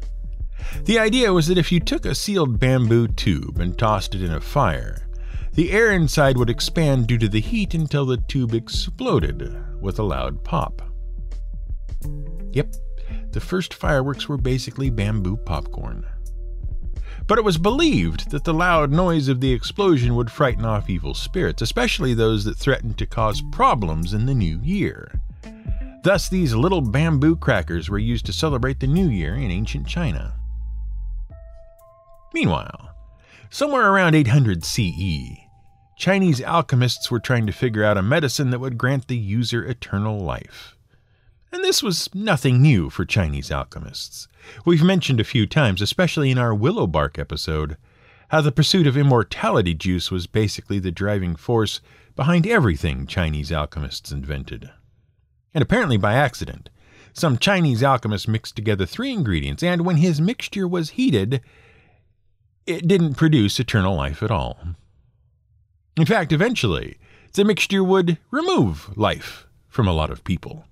The 0.83 0.99
idea 0.99 1.33
was 1.33 1.47
that 1.47 1.57
if 1.57 1.71
you 1.71 1.79
took 1.79 2.05
a 2.05 2.13
sealed 2.13 2.59
bamboo 2.59 3.07
tube 3.07 3.57
and 3.57 3.77
tossed 3.77 4.13
it 4.13 4.21
in 4.21 4.33
a 4.33 4.41
fire, 4.41 5.07
the 5.53 5.71
air 5.71 5.91
inside 5.91 6.37
would 6.37 6.49
expand 6.49 7.07
due 7.07 7.17
to 7.17 7.29
the 7.29 7.39
heat 7.39 7.73
until 7.73 8.05
the 8.05 8.17
tube 8.17 8.53
exploded 8.53 9.81
with 9.81 9.97
a 9.97 10.03
loud 10.03 10.43
pop. 10.43 10.81
Yep, 12.51 12.75
the 13.31 13.39
first 13.39 13.73
fireworks 13.73 14.27
were 14.27 14.37
basically 14.37 14.89
bamboo 14.89 15.37
popcorn. 15.37 16.05
But 17.27 17.37
it 17.37 17.45
was 17.45 17.57
believed 17.57 18.31
that 18.31 18.43
the 18.43 18.53
loud 18.53 18.91
noise 18.91 19.29
of 19.29 19.39
the 19.39 19.53
explosion 19.53 20.15
would 20.15 20.29
frighten 20.29 20.65
off 20.65 20.89
evil 20.89 21.13
spirits, 21.13 21.61
especially 21.61 22.13
those 22.13 22.43
that 22.43 22.57
threatened 22.57 22.97
to 22.97 23.05
cause 23.05 23.41
problems 23.53 24.13
in 24.13 24.25
the 24.25 24.35
new 24.35 24.59
year. 24.61 25.21
Thus, 26.03 26.27
these 26.27 26.53
little 26.53 26.81
bamboo 26.81 27.37
crackers 27.37 27.89
were 27.89 27.97
used 27.97 28.25
to 28.25 28.33
celebrate 28.33 28.81
the 28.81 28.87
new 28.87 29.07
year 29.07 29.35
in 29.35 29.49
ancient 29.49 29.87
China. 29.87 30.35
Meanwhile, 32.33 32.93
somewhere 33.49 33.89
around 33.89 34.13
800 34.13 34.65
CE, 34.65 35.37
Chinese 35.95 36.41
alchemists 36.41 37.09
were 37.09 37.21
trying 37.21 37.45
to 37.45 37.53
figure 37.53 37.85
out 37.85 37.97
a 37.97 38.01
medicine 38.01 38.49
that 38.49 38.59
would 38.59 38.77
grant 38.77 39.07
the 39.07 39.15
user 39.15 39.63
eternal 39.63 40.19
life. 40.19 40.75
And 41.53 41.63
this 41.63 41.81
was 41.81 42.13
nothing 42.13 42.61
new 42.61 42.89
for 42.89 43.05
Chinese 43.05 43.49
alchemists. 43.49 44.27
We've 44.65 44.83
mentioned 44.83 45.21
a 45.21 45.23
few 45.23 45.47
times, 45.47 45.81
especially 45.81 46.31
in 46.31 46.37
our 46.37 46.53
willow 46.53 46.85
bark 46.85 47.17
episode, 47.17 47.77
how 48.29 48.41
the 48.41 48.51
pursuit 48.51 48.87
of 48.87 48.97
immortality 48.97 49.73
juice 49.73 50.11
was 50.11 50.27
basically 50.27 50.79
the 50.79 50.91
driving 50.91 51.37
force 51.37 51.79
behind 52.17 52.45
everything 52.45 53.07
Chinese 53.07 53.53
alchemists 53.53 54.11
invented. 54.11 54.69
And 55.53 55.61
apparently 55.61 55.97
by 55.97 56.13
accident, 56.13 56.69
some 57.13 57.37
Chinese 57.37 57.83
alchemist 57.83 58.27
mixed 58.27 58.55
together 58.55 58.85
three 58.85 59.11
ingredients, 59.11 59.61
and 59.61 59.85
when 59.85 59.97
his 59.97 60.19
mixture 60.19 60.67
was 60.67 60.91
heated, 60.91 61.41
it 62.65 62.87
didn't 62.87 63.15
produce 63.15 63.59
eternal 63.59 63.95
life 63.95 64.23
at 64.23 64.31
all. 64.31 64.57
In 65.95 66.05
fact, 66.05 66.31
eventually, 66.31 66.97
the 67.33 67.45
mixture 67.45 67.83
would 67.83 68.17
remove 68.31 68.97
life 68.97 69.45
from 69.67 69.87
a 69.87 69.93
lot 69.93 70.09
of 70.09 70.23
people. 70.23 70.65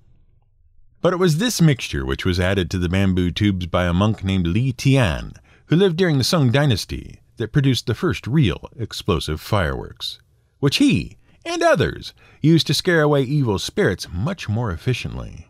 But 1.02 1.14
it 1.14 1.18
was 1.18 1.38
this 1.38 1.62
mixture 1.62 2.06
which 2.06 2.26
was 2.26 2.40
added 2.40 2.70
to 2.72 2.78
the 2.78 2.90
bamboo 2.90 3.32
tubes 3.32 3.68
by 3.68 3.86
a 3.86 3.94
monk 3.94 4.24
named 4.24 4.48
Li 4.48 4.72
Tian, 4.72 5.34
who 5.68 5.76
lived 5.76 5.98
during 5.98 6.18
the 6.18 6.24
Song 6.24 6.52
dynasty, 6.52 7.20
that 7.38 7.52
produced 7.52 7.88
the 7.88 7.96
first 7.96 8.28
real 8.28 8.70
explosive 8.78 9.42
fireworks, 9.42 10.20
which 10.60 10.78
he 10.78 11.18
and 11.46 11.64
others 11.64 12.14
used 12.42 12.68
to 12.68 12.74
scare 12.74 13.02
away 13.02 13.24
evil 13.24 13.60
spirits 13.60 14.08
much 14.12 14.48
more 14.48 14.72
efficiently. 14.72 15.48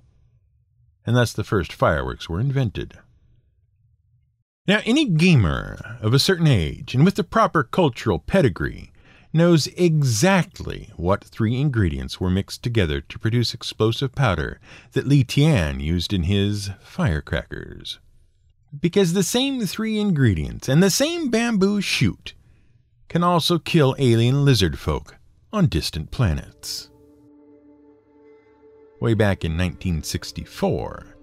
And 1.05 1.15
thus 1.15 1.33
the 1.33 1.43
first 1.43 1.74
fireworks 1.74 2.29
were 2.29 2.39
invented. 2.39 2.98
Now, 4.67 4.81
any 4.86 5.05
gamer 5.05 5.98
of 6.01 6.13
a 6.13 6.19
certain 6.19 6.48
age 6.48 6.93
and 6.93 7.03
with 7.03 7.15
the 7.15 7.24
proper 7.24 7.63
cultural 7.63 8.19
pedigree 8.19 8.91
knows 9.33 9.67
exactly 9.67 10.91
what 10.98 11.24
three 11.24 11.60
ingredients 11.60 12.19
were 12.19 12.29
mixed 12.29 12.62
together 12.62 13.01
to 13.01 13.19
produce 13.19 13.53
explosive 13.53 14.13
powder 14.13 14.60
that 14.91 15.07
Li 15.07 15.24
Tian 15.24 15.79
used 15.79 16.13
in 16.13 16.24
his 16.24 16.69
firecrackers. 16.83 18.00
Because 18.77 19.13
the 19.13 19.24
same 19.24 19.65
three 19.65 20.00
ingredients 20.00 20.69
and 20.69 20.81
the 20.83 20.89
same 20.89 21.29
bamboo 21.29 21.81
shoot 21.81 22.33
can 23.10 23.24
also 23.24 23.57
kill 23.57 23.95
alien 23.98 24.45
lizard 24.45 24.77
folk 24.77 25.17
on 25.53 25.67
distant 25.67 26.12
planets. 26.12 26.89
Way 29.00 29.13
back 29.13 29.43
in 29.43 29.53
1964, 29.53 31.17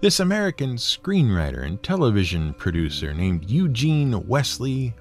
this 0.00 0.20
American 0.20 0.76
screenwriter 0.76 1.64
and 1.64 1.82
television 1.82 2.54
producer 2.54 3.14
named 3.14 3.50
Eugene 3.50 4.26
Wesley 4.28 4.94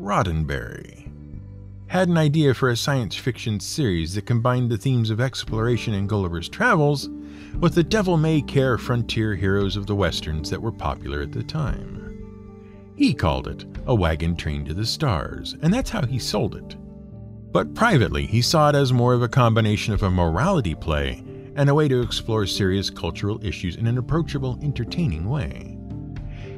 Roddenberry 0.00 1.12
had 1.88 2.08
an 2.08 2.18
idea 2.18 2.52
for 2.52 2.68
a 2.68 2.76
science 2.76 3.14
fiction 3.14 3.60
series 3.60 4.14
that 4.14 4.26
combined 4.26 4.70
the 4.70 4.76
themes 4.76 5.10
of 5.10 5.20
exploration 5.20 5.94
in 5.94 6.06
Gulliver's 6.06 6.48
Travels 6.48 7.08
with 7.60 7.74
the 7.74 7.82
devil 7.82 8.16
may 8.16 8.42
care 8.42 8.76
frontier 8.76 9.34
heroes 9.34 9.76
of 9.76 9.86
the 9.86 9.94
westerns 9.94 10.50
that 10.50 10.60
were 10.60 10.72
popular 10.72 11.22
at 11.22 11.32
the 11.32 11.42
time. 11.42 11.98
He 12.96 13.14
called 13.14 13.48
it 13.48 13.64
A 13.86 13.94
Wagon 13.94 14.36
Train 14.36 14.64
to 14.66 14.74
the 14.74 14.84
Stars, 14.84 15.54
and 15.62 15.72
that's 15.72 15.90
how 15.90 16.04
he 16.04 16.18
sold 16.18 16.56
it. 16.56 16.76
But 17.50 17.74
privately, 17.74 18.26
he 18.26 18.42
saw 18.42 18.68
it 18.68 18.74
as 18.74 18.92
more 18.92 19.14
of 19.14 19.22
a 19.22 19.28
combination 19.28 19.94
of 19.94 20.02
a 20.02 20.10
morality 20.10 20.74
play 20.74 21.22
and 21.56 21.68
a 21.68 21.74
way 21.74 21.88
to 21.88 22.02
explore 22.02 22.46
serious 22.46 22.90
cultural 22.90 23.44
issues 23.44 23.76
in 23.76 23.86
an 23.86 23.98
approachable, 23.98 24.58
entertaining 24.62 25.28
way. 25.28 25.76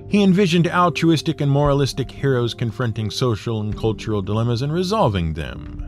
He 0.08 0.24
envisioned 0.24 0.66
altruistic 0.66 1.40
and 1.40 1.50
moralistic 1.50 2.10
heroes 2.10 2.52
confronting 2.52 3.10
social 3.10 3.60
and 3.60 3.76
cultural 3.76 4.20
dilemmas 4.20 4.62
and 4.62 4.72
resolving 4.72 5.34
them. 5.34 5.86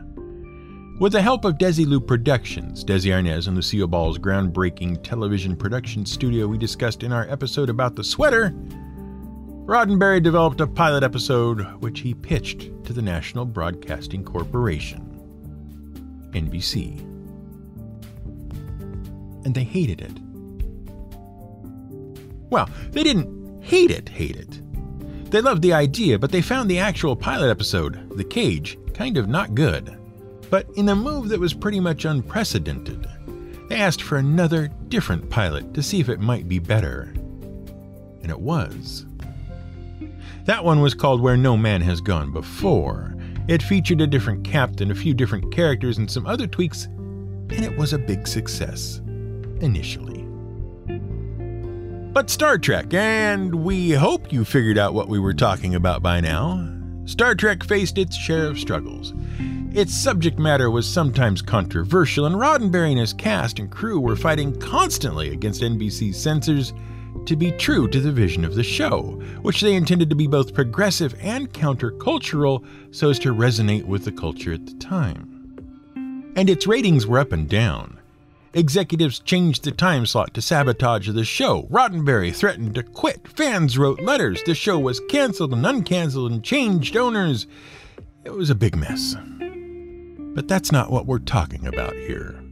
With 1.01 1.13
the 1.13 1.23
help 1.23 1.45
of 1.45 1.59
Desilu 1.59 2.07
Productions, 2.07 2.85
Desi 2.85 3.11
Arnaz 3.11 3.49
and 3.49 3.57
Lucille 3.57 3.89
Ball's 3.89 4.19
groundbreaking 4.19 5.03
television 5.03 5.57
production 5.57 6.07
studio 6.07 6.47
we 6.47 6.57
discussed 6.57 7.03
in 7.03 7.13
our 7.13 7.29
episode 7.29 7.69
about 7.69 7.97
the 7.97 8.05
sweater, 8.05 8.55
Roddenberry 9.65 10.21
developed 10.21 10.61
a 10.61 10.67
pilot 10.67 11.05
episode 11.05 11.61
which 11.81 12.01
he 12.01 12.15
pitched 12.15 12.85
to 12.85 12.93
the 12.93 13.01
National 13.01 13.45
Broadcasting 13.45 14.25
Corporation, 14.25 15.01
NBC. 16.33 16.99
And 19.45 19.55
they 19.55 19.63
hated 19.63 20.01
it. 20.01 20.19
Well, 22.51 22.69
they 22.91 23.05
didn't 23.05 23.63
hate 23.63 23.93
it, 23.93 24.09
hate 24.09 24.35
it. 24.35 24.61
They 25.31 25.41
loved 25.41 25.63
the 25.63 25.73
idea, 25.75 26.19
but 26.19 26.33
they 26.33 26.43
found 26.43 26.69
the 26.69 26.81
actual 26.81 27.15
pilot 27.15 27.49
episode, 27.49 28.11
The 28.17 28.25
Cage, 28.25 28.77
kind 28.95 29.17
of 29.17 29.29
not 29.29 29.55
good. 29.55 29.97
But 30.51 30.67
in 30.75 30.89
a 30.89 30.97
move 30.97 31.29
that 31.29 31.41
was 31.41 31.55
pretty 31.55 31.79
much 31.79 32.05
unprecedented, 32.05 33.07
they 33.69 33.77
asked 33.77 34.03
for 34.03 34.19
another, 34.19 34.69
different 34.89 35.31
pilot 35.31 35.73
to 35.75 35.85
see 35.85 36.01
if 36.01 36.09
it 36.09 36.19
might 36.19 36.49
be 36.49 36.59
better. 36.59 37.15
And 38.23 38.29
it 38.29 38.41
was. 38.41 39.07
That 40.45 40.65
one 40.65 40.81
was 40.81 40.95
called 40.95 41.21
Where 41.21 41.37
No 41.37 41.57
Man 41.57 41.81
Has 41.83 42.01
Gone 42.01 42.33
Before. 42.33 43.15
It 43.47 43.63
featured 43.63 44.01
a 44.01 44.09
different 44.09 44.43
captain, 44.43 44.91
a 44.91 44.95
few 44.95 45.15
different 45.15 45.55
characters, 45.55 45.99
and 45.99 46.11
some 46.11 46.27
other 46.27 46.49
tweaks, 46.49 46.87
and 46.87 47.65
it 47.65 47.77
was 47.77 47.93
a 47.93 47.99
big 47.99 48.27
success 48.27 49.01
initially. 49.61 50.27
But 52.13 52.29
Star 52.29 52.59
Trek, 52.59 52.93
and 52.93 53.55
we 53.55 53.93
hope 53.93 54.33
you 54.33 54.45
figured 54.45 54.79
out 54.79 54.95
what 54.95 55.09
we 55.09 55.21
were 55.21 55.33
talking 55.33 55.77
about 55.77 56.03
by 56.03 56.21
now. 56.21 56.69
Star 57.05 57.37
Trek 57.37 57.63
faced 57.63 57.97
its 57.97 58.17
share 58.17 58.49
of 58.49 58.59
struggles. 58.59 59.15
Its 59.73 59.95
subject 59.95 60.41
matter 60.41 60.73
was 60.73 60.89
sometimes 60.89 61.41
controversial, 61.41 62.27
and 62.27 62.35
Roddenberry 62.35 62.91
and 62.91 62.99
his 62.99 63.13
cast 63.13 63.61
and 63.61 63.71
crew 63.71 64.01
were 64.01 64.17
fighting 64.17 64.59
constantly 64.59 65.31
against 65.31 65.63
NBC's 65.63 66.21
censors 66.21 66.73
to 67.27 67.37
be 67.37 67.53
true 67.53 67.89
to 67.89 68.01
the 68.01 68.13
vision 68.13 68.45
of 68.45 68.55
the 68.55 68.63
show, 68.63 69.21
which 69.43 69.61
they 69.61 69.75
intended 69.75 70.11
to 70.11 70.17
be 70.17 70.27
both 70.27 70.55
progressive 70.55 71.15
and 71.21 71.53
countercultural 71.53 72.65
so 72.91 73.11
as 73.11 73.19
to 73.21 73.35
resonate 73.35 73.85
with 73.85 74.05
the 74.05 74.13
culture 74.13 74.53
at 74.53 74.67
the 74.67 74.75
time. 74.75 75.29
And 76.37 76.49
its 76.49 76.67
ratings 76.67 77.07
were 77.07 77.19
up 77.19 77.33
and 77.33 77.49
down. 77.49 77.99
Executives 78.55 79.19
changed 79.19 79.65
the 79.65 79.71
time 79.71 80.05
slot 80.05 80.35
to 80.35 80.43
sabotage 80.43 81.09
the 81.09 81.25
show. 81.25 81.63
Roddenberry 81.71 82.35
threatened 82.35 82.75
to 82.75 82.83
quit. 82.83 83.27
Fans 83.27 83.79
wrote 83.79 84.01
letters. 84.01 84.43
The 84.45 84.55
show 84.55 84.79
was 84.79 85.01
canceled 85.09 85.55
and 85.55 85.65
uncanceled 85.65 86.31
and 86.31 86.45
changed 86.45 86.97
owners. 86.97 87.47
It 88.25 88.33
was 88.33 88.51
a 88.51 88.55
big 88.55 88.77
mess. 88.77 89.17
But 90.35 90.49
that's 90.49 90.71
not 90.71 90.91
what 90.91 91.07
we're 91.07 91.19
talking 91.19 91.67
about 91.67 91.95
here. 91.95 92.43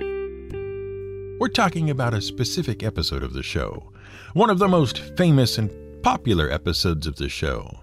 We're 1.39 1.49
talking 1.49 1.91
about 1.91 2.15
a 2.15 2.21
specific 2.21 2.83
episode 2.83 3.23
of 3.23 3.33
the 3.33 3.43
show, 3.43 3.90
one 4.33 4.51
of 4.51 4.59
the 4.59 4.69
most 4.69 4.99
famous 5.17 5.59
and 5.59 5.71
popular 6.03 6.51
episodes 6.51 7.07
of 7.07 7.17
the 7.17 7.29
show. 7.29 7.81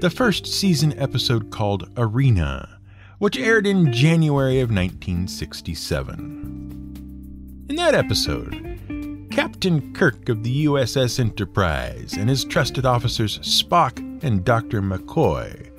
The 0.00 0.10
first 0.10 0.46
season 0.46 0.98
episode 0.98 1.50
called 1.50 1.90
Arena, 1.96 2.78
which 3.18 3.38
aired 3.38 3.66
in 3.66 3.92
January 3.92 4.60
of 4.60 4.70
1967. 4.70 7.66
In 7.68 7.76
that 7.76 7.94
episode, 7.94 8.78
Captain 9.30 9.92
Kirk 9.92 10.30
of 10.30 10.42
the 10.42 10.64
USS 10.64 11.20
Enterprise 11.20 12.14
and 12.14 12.30
his 12.30 12.44
trusted 12.44 12.86
officers 12.86 13.38
Spock 13.40 13.98
and 14.22 14.44
Dr. 14.44 14.80
McCoy 14.80 15.70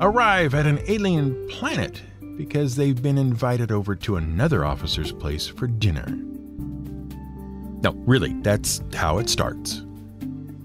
arrive 0.00 0.54
at 0.54 0.66
an 0.66 0.80
alien 0.88 1.46
planet 1.48 2.02
because 2.36 2.76
they've 2.76 3.02
been 3.02 3.18
invited 3.18 3.70
over 3.70 3.94
to 3.96 4.16
another 4.16 4.64
officer's 4.64 5.12
place 5.12 5.46
for 5.46 5.66
dinner. 5.66 6.25
No, 7.86 7.92
really, 8.04 8.32
that's 8.42 8.82
how 8.94 9.18
it 9.18 9.30
starts. 9.30 9.84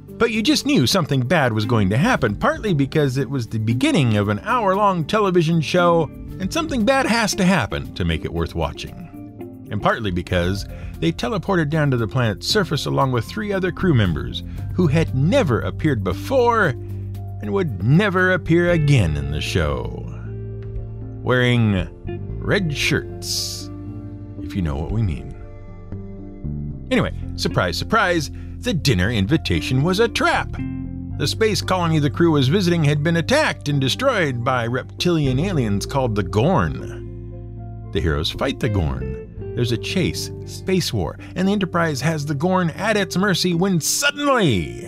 But 0.09 0.31
you 0.31 0.41
just 0.41 0.65
knew 0.65 0.87
something 0.87 1.21
bad 1.21 1.53
was 1.53 1.65
going 1.65 1.87
to 1.91 1.97
happen, 1.97 2.35
partly 2.35 2.73
because 2.73 3.17
it 3.17 3.29
was 3.29 3.45
the 3.45 3.59
beginning 3.59 4.17
of 4.17 4.29
an 4.29 4.39
hour 4.39 4.75
long 4.75 5.05
television 5.05 5.61
show, 5.61 6.09
and 6.39 6.51
something 6.51 6.83
bad 6.83 7.05
has 7.05 7.35
to 7.35 7.45
happen 7.45 7.93
to 7.93 8.05
make 8.05 8.25
it 8.25 8.33
worth 8.33 8.55
watching. 8.55 9.67
And 9.69 9.79
partly 9.79 10.09
because 10.09 10.65
they 10.97 11.11
teleported 11.11 11.69
down 11.69 11.91
to 11.91 11.97
the 11.97 12.07
planet's 12.07 12.47
surface 12.47 12.87
along 12.87 13.11
with 13.11 13.25
three 13.25 13.53
other 13.53 13.71
crew 13.71 13.93
members 13.93 14.41
who 14.73 14.87
had 14.87 15.15
never 15.15 15.61
appeared 15.61 16.03
before 16.03 16.69
and 16.69 17.53
would 17.53 17.83
never 17.83 18.31
appear 18.31 18.71
again 18.71 19.15
in 19.15 19.29
the 19.29 19.41
show. 19.41 20.07
Wearing 21.21 21.87
red 22.39 22.75
shirts, 22.75 23.69
if 24.41 24.55
you 24.55 24.63
know 24.63 24.75
what 24.75 24.91
we 24.91 25.03
mean. 25.03 25.30
Anyway, 26.91 27.13
surprise, 27.37 27.77
surprise, 27.77 28.29
the 28.59 28.73
dinner 28.73 29.09
invitation 29.09 29.81
was 29.81 30.01
a 30.01 30.09
trap. 30.09 30.51
The 31.17 31.25
space 31.25 31.61
colony 31.61 31.99
the 31.99 32.09
crew 32.09 32.31
was 32.31 32.49
visiting 32.49 32.83
had 32.83 33.01
been 33.01 33.15
attacked 33.15 33.69
and 33.69 33.79
destroyed 33.79 34.43
by 34.43 34.67
reptilian 34.67 35.39
aliens 35.39 35.85
called 35.85 36.15
the 36.15 36.23
Gorn. 36.23 37.89
The 37.93 38.01
heroes 38.01 38.29
fight 38.29 38.59
the 38.59 38.67
Gorn. 38.67 39.53
There's 39.55 39.71
a 39.71 39.77
chase, 39.77 40.31
space 40.45 40.91
war, 40.91 41.17
and 41.35 41.47
the 41.47 41.53
Enterprise 41.53 42.01
has 42.01 42.25
the 42.25 42.35
Gorn 42.35 42.71
at 42.71 42.97
its 42.97 43.15
mercy 43.15 43.53
when 43.53 43.79
suddenly 43.79 44.81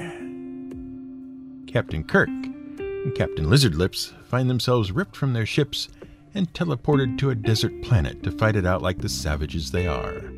Captain 1.67 2.03
Kirk 2.03 2.29
and 2.29 3.15
Captain 3.15 3.45
Lizardlips 3.45 4.11
find 4.25 4.49
themselves 4.49 4.91
ripped 4.91 5.15
from 5.15 5.31
their 5.31 5.45
ships 5.45 5.87
and 6.33 6.51
teleported 6.53 7.17
to 7.19 7.29
a 7.29 7.35
desert 7.35 7.81
planet 7.81 8.23
to 8.23 8.31
fight 8.31 8.57
it 8.57 8.65
out 8.65 8.81
like 8.81 8.97
the 8.97 9.09
savages 9.09 9.71
they 9.71 9.87
are. 9.87 10.33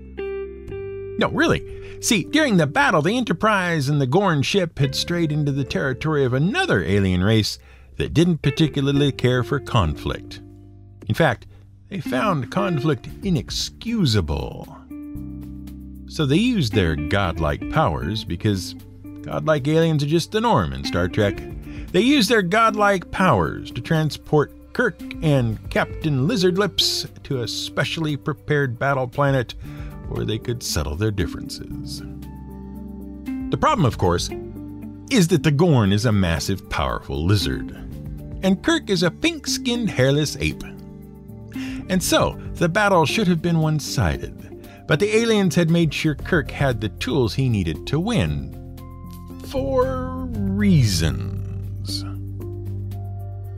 No, 1.17 1.29
really. 1.29 2.01
See, 2.01 2.23
during 2.23 2.57
the 2.57 2.67
battle, 2.67 3.01
the 3.01 3.17
Enterprise 3.17 3.89
and 3.89 4.01
the 4.01 4.07
Gorn 4.07 4.41
ship 4.41 4.79
had 4.79 4.95
strayed 4.95 5.31
into 5.31 5.51
the 5.51 5.63
territory 5.63 6.25
of 6.25 6.33
another 6.33 6.83
alien 6.83 7.23
race 7.23 7.57
that 7.97 8.13
didn't 8.13 8.41
particularly 8.41 9.11
care 9.11 9.43
for 9.43 9.59
conflict. 9.59 10.41
In 11.07 11.15
fact, 11.15 11.47
they 11.89 12.01
found 12.01 12.51
conflict 12.51 13.07
inexcusable. 13.23 14.77
So 16.07 16.25
they 16.25 16.37
used 16.37 16.73
their 16.73 16.95
godlike 16.95 17.69
powers 17.71 18.23
because 18.23 18.75
godlike 19.21 19.67
aliens 19.67 20.03
are 20.03 20.07
just 20.07 20.31
the 20.31 20.41
norm 20.41 20.73
in 20.73 20.83
Star 20.83 21.07
Trek. 21.07 21.41
They 21.91 22.01
used 22.01 22.29
their 22.29 22.41
godlike 22.41 23.11
powers 23.11 23.71
to 23.71 23.81
transport 23.81 24.51
Kirk 24.73 25.01
and 25.23 25.57
Captain 25.69 26.27
Lizardlips 26.27 27.07
to 27.23 27.41
a 27.41 27.47
specially 27.47 28.17
prepared 28.17 28.77
battle 28.77 29.07
planet 29.07 29.55
where 30.09 30.25
they 30.25 30.37
could 30.37 30.63
settle 30.63 30.95
their 30.95 31.11
differences. 31.11 32.01
The 33.49 33.57
problem, 33.57 33.85
of 33.85 33.97
course, 33.97 34.29
is 35.09 35.27
that 35.29 35.43
the 35.43 35.51
Gorn 35.51 35.91
is 35.91 36.05
a 36.05 36.11
massive, 36.11 36.69
powerful 36.69 37.25
lizard, 37.25 37.71
and 38.43 38.63
Kirk 38.63 38.89
is 38.89 39.03
a 39.03 39.11
pink 39.11 39.47
skinned, 39.47 39.89
hairless 39.89 40.35
ape. 40.37 40.63
And 41.89 42.01
so, 42.01 42.39
the 42.55 42.69
battle 42.69 43.05
should 43.05 43.27
have 43.27 43.41
been 43.41 43.59
one 43.59 43.79
sided, 43.79 44.85
but 44.87 44.99
the 44.99 45.15
aliens 45.15 45.55
had 45.55 45.69
made 45.69 45.93
sure 45.93 46.15
Kirk 46.15 46.51
had 46.51 46.81
the 46.81 46.89
tools 46.89 47.33
he 47.35 47.49
needed 47.49 47.85
to 47.87 47.99
win. 47.99 48.51
For 49.47 50.27
reasons. 50.31 52.03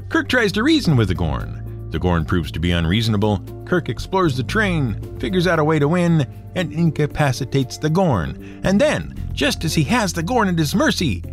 Kirk 0.10 0.30
tries 0.30 0.52
to 0.54 0.64
reason 0.64 0.96
with 0.96 1.08
the 1.08 1.16
Gorn. 1.16 1.57
The 1.98 2.02
Gorn 2.02 2.26
proves 2.26 2.52
to 2.52 2.60
be 2.60 2.74
unreasonable. 2.74 3.40
Kirk 3.66 3.90
explores 3.90 4.38
the 4.38 4.44
train, 4.44 5.02
figures 5.18 5.48
out 5.48 5.58
a 5.58 5.64
way 5.64 5.80
to 5.80 5.88
win, 5.88 6.28
and 6.54 6.72
incapacitates 6.72 7.80
the 7.80 7.90
Gorn. 7.90 8.62
And 8.64 8.80
then, 8.80 9.16
just 9.34 9.66
as 9.66 9.74
he 9.74 9.84
has 9.86 10.14
the 10.14 10.22
Gorn 10.22 10.48
at 10.48 10.60
his 10.60 10.76
mercy, 10.76 11.24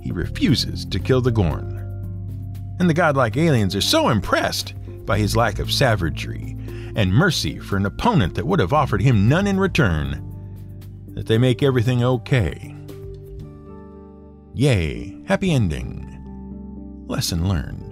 he 0.00 0.12
refuses 0.12 0.84
to 0.84 1.00
kill 1.00 1.20
the 1.20 1.32
Gorn. 1.32 1.82
And 2.78 2.88
the 2.88 2.94
godlike 2.94 3.36
aliens 3.36 3.74
are 3.74 3.80
so 3.80 4.08
impressed 4.08 4.74
by 5.04 5.18
his 5.18 5.34
lack 5.34 5.58
of 5.58 5.72
savagery 5.72 6.56
and 6.94 7.12
mercy 7.12 7.58
for 7.58 7.76
an 7.76 7.86
opponent 7.86 8.36
that 8.36 8.46
would 8.46 8.60
have 8.60 8.72
offered 8.72 9.02
him 9.02 9.28
none 9.28 9.48
in 9.48 9.58
return 9.58 10.22
that 11.08 11.26
they 11.26 11.38
make 11.38 11.60
everything 11.60 12.04
okay. 12.04 12.72
Yay, 14.54 15.20
happy 15.26 15.50
ending. 15.50 17.04
Lesson 17.08 17.48
learned. 17.48 17.85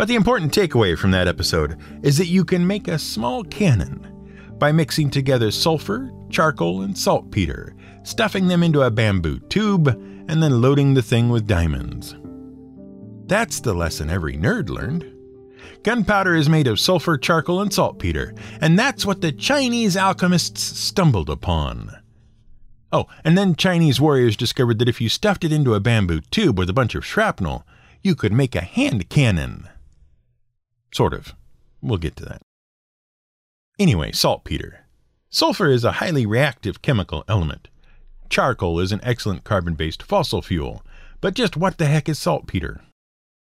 But 0.00 0.08
the 0.08 0.14
important 0.14 0.54
takeaway 0.54 0.96
from 0.96 1.10
that 1.10 1.28
episode 1.28 1.78
is 2.02 2.16
that 2.16 2.28
you 2.28 2.42
can 2.42 2.66
make 2.66 2.88
a 2.88 2.98
small 2.98 3.44
cannon 3.44 4.54
by 4.56 4.72
mixing 4.72 5.10
together 5.10 5.50
sulfur, 5.50 6.10
charcoal, 6.30 6.80
and 6.80 6.96
saltpeter, 6.96 7.74
stuffing 8.02 8.48
them 8.48 8.62
into 8.62 8.80
a 8.80 8.90
bamboo 8.90 9.40
tube, 9.50 9.88
and 9.88 10.42
then 10.42 10.62
loading 10.62 10.94
the 10.94 11.02
thing 11.02 11.28
with 11.28 11.46
diamonds. 11.46 12.16
That's 13.26 13.60
the 13.60 13.74
lesson 13.74 14.08
every 14.08 14.38
nerd 14.38 14.70
learned. 14.70 15.04
Gunpowder 15.82 16.34
is 16.34 16.48
made 16.48 16.66
of 16.66 16.80
sulfur, 16.80 17.18
charcoal, 17.18 17.60
and 17.60 17.70
saltpeter, 17.70 18.34
and 18.62 18.78
that's 18.78 19.04
what 19.04 19.20
the 19.20 19.32
Chinese 19.32 19.98
alchemists 19.98 20.62
stumbled 20.62 21.28
upon. 21.28 21.90
Oh, 22.90 23.04
and 23.22 23.36
then 23.36 23.54
Chinese 23.54 24.00
warriors 24.00 24.38
discovered 24.38 24.78
that 24.78 24.88
if 24.88 25.02
you 25.02 25.10
stuffed 25.10 25.44
it 25.44 25.52
into 25.52 25.74
a 25.74 25.78
bamboo 25.78 26.22
tube 26.30 26.58
with 26.58 26.70
a 26.70 26.72
bunch 26.72 26.94
of 26.94 27.04
shrapnel, 27.04 27.66
you 28.02 28.14
could 28.14 28.32
make 28.32 28.54
a 28.54 28.62
hand 28.62 29.10
cannon. 29.10 29.68
Sort 30.92 31.14
of. 31.14 31.34
We'll 31.80 31.98
get 31.98 32.16
to 32.16 32.24
that. 32.24 32.42
Anyway, 33.78 34.12
saltpeter. 34.12 34.86
Sulfur 35.30 35.70
is 35.70 35.84
a 35.84 35.92
highly 35.92 36.26
reactive 36.26 36.82
chemical 36.82 37.24
element. 37.28 37.68
Charcoal 38.28 38.80
is 38.80 38.92
an 38.92 39.00
excellent 39.02 39.44
carbon 39.44 39.74
based 39.74 40.02
fossil 40.02 40.42
fuel. 40.42 40.82
But 41.20 41.34
just 41.34 41.56
what 41.56 41.78
the 41.78 41.86
heck 41.86 42.08
is 42.08 42.18
saltpeter? 42.18 42.80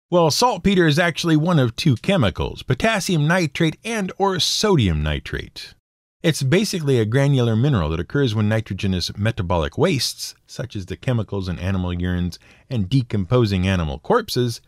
Well, 0.09 0.29
saltpeter 0.29 0.87
is 0.87 0.99
actually 0.99 1.37
one 1.37 1.59
of 1.59 1.75
two 1.75 1.95
chemicals, 1.95 2.63
potassium 2.63 3.27
nitrate 3.27 3.77
and 3.83 4.11
or 4.17 4.39
sodium 4.39 5.01
nitrate. 5.01 5.73
It's 6.21 6.43
basically 6.43 6.99
a 6.99 7.05
granular 7.05 7.55
mineral 7.55 7.89
that 7.89 7.99
occurs 7.99 8.35
when 8.35 8.49
nitrogenous 8.49 9.17
metabolic 9.17 9.77
wastes, 9.77 10.35
such 10.45 10.75
as 10.75 10.85
the 10.85 10.97
chemicals 10.97 11.47
in 11.47 11.57
animal 11.57 11.91
urines 11.91 12.37
and 12.69 12.89
decomposing 12.89 13.65
animal 13.67 13.99
corpses, 13.99 14.61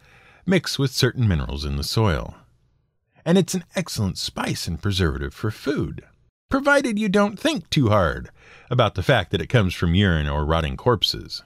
mix 0.45 0.79
with 0.79 0.91
certain 0.91 1.27
minerals 1.27 1.65
in 1.65 1.75
the 1.75 1.83
soil 1.83 2.35
and 3.25 3.37
it's 3.37 3.53
an 3.53 3.63
excellent 3.75 4.17
spice 4.17 4.67
and 4.67 4.81
preservative 4.81 5.33
for 5.33 5.51
food, 5.51 6.03
provided 6.49 6.99
you 6.99 7.09
don't 7.09 7.39
think 7.39 7.69
too 7.69 7.89
hard 7.89 8.29
about 8.69 8.95
the 8.95 9.03
fact 9.03 9.31
that 9.31 9.41
it 9.41 9.47
comes 9.47 9.73
from 9.73 9.95
urine 9.95 10.27
or 10.27 10.45
rotting 10.45 10.77
corpses. 10.77 11.43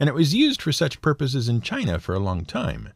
And 0.00 0.08
it 0.08 0.14
was 0.14 0.34
used 0.34 0.60
for 0.60 0.72
such 0.72 1.00
purposes 1.00 1.48
in 1.48 1.60
China 1.60 2.00
for 2.00 2.14
a 2.14 2.18
long 2.18 2.44
time. 2.44 2.88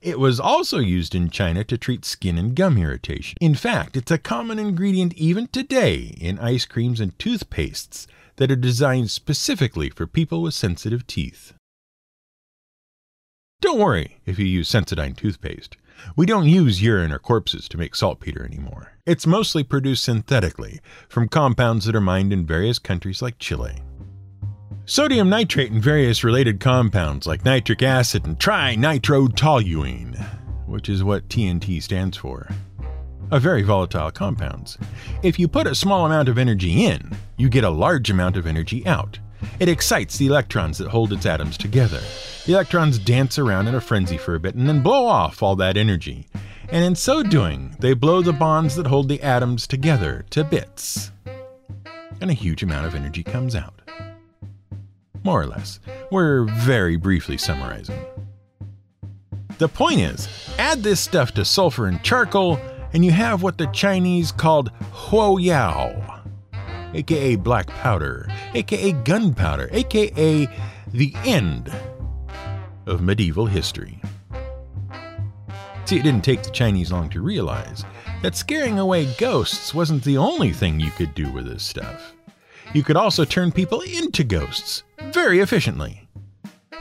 It 0.00 0.20
was 0.20 0.38
also 0.38 0.78
used 0.78 1.14
in 1.14 1.30
China 1.30 1.64
to 1.64 1.76
treat 1.76 2.04
skin 2.04 2.38
and 2.38 2.54
gum 2.54 2.78
irritation. 2.78 3.36
In 3.40 3.54
fact, 3.54 3.96
it's 3.96 4.12
a 4.12 4.18
common 4.18 4.60
ingredient 4.60 5.14
even 5.14 5.48
today 5.48 6.14
in 6.20 6.38
ice 6.38 6.64
creams 6.64 7.00
and 7.00 7.18
toothpastes 7.18 8.06
that 8.36 8.50
are 8.50 8.56
designed 8.56 9.10
specifically 9.10 9.90
for 9.90 10.06
people 10.06 10.40
with 10.40 10.54
sensitive 10.54 11.06
teeth. 11.06 11.52
Don't 13.60 13.78
worry 13.78 14.18
if 14.26 14.38
you 14.38 14.46
use 14.46 14.70
Sensodyne 14.70 15.16
toothpaste. 15.16 15.76
We 16.16 16.26
don't 16.26 16.48
use 16.48 16.82
urine 16.82 17.12
or 17.12 17.18
corpses 17.18 17.68
to 17.68 17.78
make 17.78 17.94
saltpeter 17.94 18.44
anymore. 18.44 18.92
It's 19.06 19.26
mostly 19.26 19.62
produced 19.64 20.04
synthetically 20.04 20.80
from 21.08 21.28
compounds 21.28 21.86
that 21.86 21.96
are 21.96 22.00
mined 22.00 22.32
in 22.32 22.46
various 22.46 22.78
countries 22.78 23.22
like 23.22 23.38
Chile. 23.38 23.76
Sodium 24.84 25.28
nitrate 25.28 25.70
and 25.70 25.82
various 25.82 26.24
related 26.24 26.58
compounds 26.58 27.26
like 27.26 27.44
nitric 27.44 27.82
acid 27.82 28.26
and 28.26 28.38
trinitrotoluene, 28.38 30.18
which 30.66 30.88
is 30.88 31.04
what 31.04 31.28
TNT 31.28 31.82
stands 31.82 32.16
for, 32.16 32.48
are 33.30 33.40
very 33.40 33.62
volatile 33.62 34.10
compounds. 34.10 34.76
If 35.22 35.38
you 35.38 35.48
put 35.48 35.66
a 35.66 35.74
small 35.74 36.04
amount 36.04 36.28
of 36.28 36.36
energy 36.36 36.84
in, 36.84 37.16
you 37.36 37.48
get 37.48 37.64
a 37.64 37.70
large 37.70 38.10
amount 38.10 38.36
of 38.36 38.46
energy 38.46 38.86
out. 38.86 39.18
It 39.58 39.68
excites 39.68 40.16
the 40.16 40.26
electrons 40.26 40.78
that 40.78 40.88
hold 40.88 41.12
its 41.12 41.26
atoms 41.26 41.56
together. 41.56 42.00
The 42.46 42.52
electrons 42.52 42.98
dance 42.98 43.38
around 43.38 43.68
in 43.68 43.74
a 43.74 43.80
frenzy 43.80 44.18
for 44.18 44.34
a 44.34 44.40
bit 44.40 44.54
and 44.54 44.68
then 44.68 44.82
blow 44.82 45.06
off 45.06 45.42
all 45.42 45.56
that 45.56 45.76
energy. 45.76 46.26
And 46.70 46.84
in 46.84 46.94
so 46.94 47.22
doing, 47.22 47.76
they 47.78 47.94
blow 47.94 48.22
the 48.22 48.32
bonds 48.32 48.76
that 48.76 48.86
hold 48.86 49.08
the 49.08 49.22
atoms 49.22 49.66
together 49.66 50.24
to 50.30 50.42
bits. 50.42 51.12
And 52.20 52.30
a 52.30 52.34
huge 52.34 52.62
amount 52.62 52.86
of 52.86 52.94
energy 52.94 53.22
comes 53.22 53.54
out. 53.54 53.82
More 55.24 55.42
or 55.42 55.46
less. 55.46 55.80
We're 56.10 56.44
very 56.44 56.96
briefly 56.96 57.36
summarizing. 57.36 58.02
The 59.58 59.68
point 59.68 60.00
is, 60.00 60.28
add 60.58 60.82
this 60.82 61.00
stuff 61.00 61.32
to 61.32 61.44
sulfur 61.44 61.86
and 61.86 62.02
charcoal, 62.02 62.58
and 62.92 63.04
you 63.04 63.12
have 63.12 63.42
what 63.42 63.58
the 63.58 63.66
Chinese 63.68 64.32
called 64.32 64.72
huo 64.92 65.40
yao, 65.40 66.21
aka 66.94 67.36
black 67.36 67.66
powder, 67.68 68.28
aka 68.54 68.92
gunpowder, 68.92 69.68
aka 69.72 70.48
the 70.92 71.14
end 71.24 71.72
of 72.86 73.02
medieval 73.02 73.46
history. 73.46 74.00
See, 75.84 75.98
it 75.98 76.04
didn't 76.04 76.24
take 76.24 76.42
the 76.42 76.50
Chinese 76.50 76.92
long 76.92 77.10
to 77.10 77.20
realize 77.20 77.84
that 78.22 78.36
scaring 78.36 78.78
away 78.78 79.12
ghosts 79.18 79.74
wasn't 79.74 80.04
the 80.04 80.16
only 80.16 80.52
thing 80.52 80.78
you 80.78 80.90
could 80.92 81.14
do 81.14 81.30
with 81.30 81.46
this 81.46 81.62
stuff. 81.62 82.14
You 82.72 82.82
could 82.82 82.96
also 82.96 83.24
turn 83.24 83.52
people 83.52 83.80
into 83.80 84.24
ghosts 84.24 84.84
very 85.12 85.40
efficiently. 85.40 86.08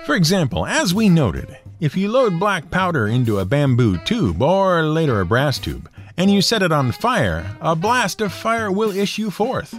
For 0.05 0.15
example, 0.15 0.65
as 0.65 0.93
we 0.93 1.09
noted, 1.09 1.57
if 1.79 1.97
you 1.97 2.09
load 2.09 2.39
black 2.39 2.69
powder 2.71 3.07
into 3.07 3.39
a 3.39 3.45
bamboo 3.45 3.97
tube 3.97 4.41
or 4.41 4.83
later 4.83 5.19
a 5.19 5.25
brass 5.25 5.59
tube, 5.59 5.89
and 6.17 6.29
you 6.31 6.41
set 6.41 6.61
it 6.61 6.71
on 6.71 6.91
fire, 6.91 7.57
a 7.59 7.75
blast 7.75 8.21
of 8.21 8.31
fire 8.31 8.71
will 8.71 8.91
issue 8.91 9.29
forth. 9.29 9.77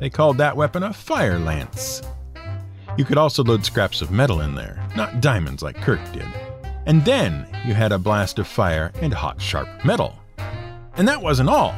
They 0.00 0.10
called 0.10 0.38
that 0.38 0.56
weapon 0.56 0.82
a 0.82 0.92
fire 0.92 1.38
lance. 1.38 2.02
You 2.96 3.04
could 3.04 3.18
also 3.18 3.42
load 3.42 3.64
scraps 3.64 4.02
of 4.02 4.10
metal 4.10 4.40
in 4.40 4.54
there, 4.54 4.86
not 4.96 5.20
diamonds 5.20 5.62
like 5.62 5.76
Kirk 5.76 6.00
did. 6.12 6.26
And 6.86 7.04
then 7.04 7.46
you 7.64 7.74
had 7.74 7.92
a 7.92 7.98
blast 7.98 8.38
of 8.38 8.46
fire 8.46 8.92
and 9.00 9.12
hot, 9.12 9.40
sharp 9.40 9.68
metal. 9.84 10.16
And 10.96 11.08
that 11.08 11.22
wasn't 11.22 11.48
all. 11.48 11.74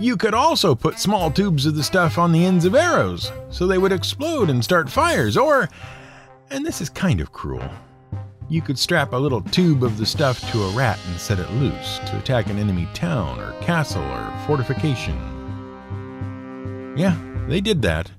You 0.00 0.16
could 0.16 0.34
also 0.34 0.74
put 0.74 0.98
small 0.98 1.30
tubes 1.30 1.66
of 1.66 1.74
the 1.74 1.82
stuff 1.82 2.18
on 2.18 2.32
the 2.32 2.44
ends 2.44 2.64
of 2.64 2.74
arrows, 2.74 3.32
so 3.50 3.66
they 3.66 3.78
would 3.78 3.92
explode 3.92 4.48
and 4.48 4.62
start 4.62 4.88
fires, 4.88 5.36
or, 5.36 5.68
and 6.50 6.64
this 6.64 6.80
is 6.80 6.88
kind 6.88 7.20
of 7.20 7.32
cruel, 7.32 7.68
you 8.50 8.62
could 8.62 8.78
strap 8.78 9.12
a 9.12 9.16
little 9.16 9.42
tube 9.42 9.84
of 9.84 9.98
the 9.98 10.06
stuff 10.06 10.40
to 10.52 10.62
a 10.62 10.70
rat 10.70 10.98
and 11.08 11.20
set 11.20 11.38
it 11.38 11.50
loose 11.52 11.98
to 12.06 12.16
attack 12.16 12.48
an 12.48 12.58
enemy 12.58 12.88
town 12.94 13.38
or 13.38 13.52
castle 13.60 14.02
or 14.02 14.44
fortification. 14.46 15.14
Yeah, 16.96 17.14
they 17.48 17.60
did 17.60 17.82
that. 17.82 18.10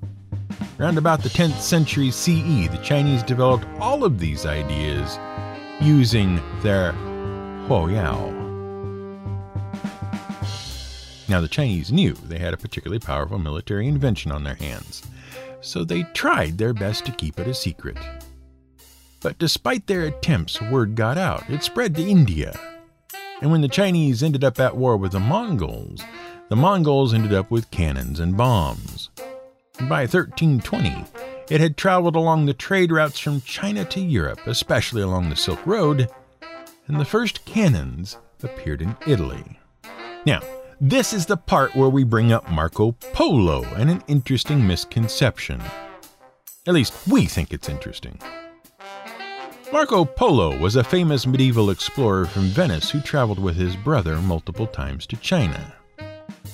Around 0.80 0.98
about 0.98 1.24
the 1.24 1.30
10th 1.30 1.60
century 1.60 2.10
CE, 2.12 2.70
the 2.70 2.82
Chinese 2.84 3.22
developed 3.24 3.66
all 3.80 4.04
of 4.04 4.20
these 4.20 4.46
ideas 4.46 5.20
using 5.82 6.42
their 6.62 6.94
Huoyao. 7.68 8.38
Now, 11.28 11.42
the 11.42 11.48
Chinese 11.48 11.92
knew 11.92 12.14
they 12.14 12.40
had 12.40 12.54
a 12.54 12.58
particularly 12.58 13.00
powerful 13.00 13.38
military 13.38 13.88
invention 13.88 14.32
on 14.32 14.44
their 14.44 14.56
hands, 14.56 15.04
so 15.62 15.84
they 15.84 16.04
tried 16.14 16.58
their 16.58 16.74
best 16.74 17.06
to 17.06 17.12
keep 17.12 17.40
it 17.40 17.48
a 17.48 17.54
secret. 17.54 17.98
But 19.22 19.38
despite 19.38 19.86
their 19.86 20.06
attempts, 20.06 20.62
word 20.62 20.96
got 20.96 21.18
out. 21.18 21.48
It 21.50 21.62
spread 21.62 21.94
to 21.96 22.02
India. 22.02 22.58
And 23.42 23.52
when 23.52 23.62
the 23.62 23.68
Chinese 23.68 24.24
ended 24.24 24.44
up 24.44 24.60
at 24.60 24.76
war 24.76 24.98
with 24.98 25.12
the 25.12 25.20
Mongols, 25.20 26.02
the 26.50 26.56
Mongols 26.56 27.14
ended 27.14 27.34
up 27.34 27.52
with 27.52 27.70
cannons 27.70 28.20
and 28.20 28.36
bombs. 28.36 29.12
By 29.82 30.02
1320, 30.02 31.06
it 31.50 31.62
had 31.62 31.78
traveled 31.78 32.16
along 32.16 32.46
the 32.46 32.54
trade 32.54 32.92
routes 32.92 33.20
from 33.20 33.42
China 33.42 33.86
to 33.86 34.00
Europe, 34.00 34.42
especially 34.48 35.04
along 35.04 35.30
the 35.30 35.36
Silk 35.36 35.66
Road, 35.66 36.10
and 36.88 37.00
the 37.00 37.06
first 37.06 37.46
cannons 37.46 38.18
appeared 38.42 38.82
in 38.82 38.98
Italy. 39.06 39.60
Now, 40.26 40.42
this 40.82 41.14
is 41.14 41.28
the 41.28 41.38
part 41.38 41.76
where 41.76 41.90
we 41.90 42.04
bring 42.04 42.32
up 42.32 42.50
Marco 42.50 42.94
Polo 43.14 43.64
and 43.76 43.90
an 43.90 44.04
interesting 44.08 44.66
misconception. 44.66 45.62
At 46.66 46.74
least, 46.74 46.94
we 47.08 47.26
think 47.26 47.54
it's 47.54 47.70
interesting. 47.70 48.20
Marco 49.72 50.04
Polo 50.04 50.58
was 50.58 50.76
a 50.76 50.84
famous 50.84 51.28
medieval 51.28 51.70
explorer 51.70 52.26
from 52.26 52.44
Venice 52.44 52.90
who 52.90 53.02
traveled 53.02 53.40
with 53.40 53.56
his 53.56 53.76
brother 53.76 54.18
multiple 54.18 54.66
times 54.66 55.06
to 55.06 55.16
China. 55.18 55.76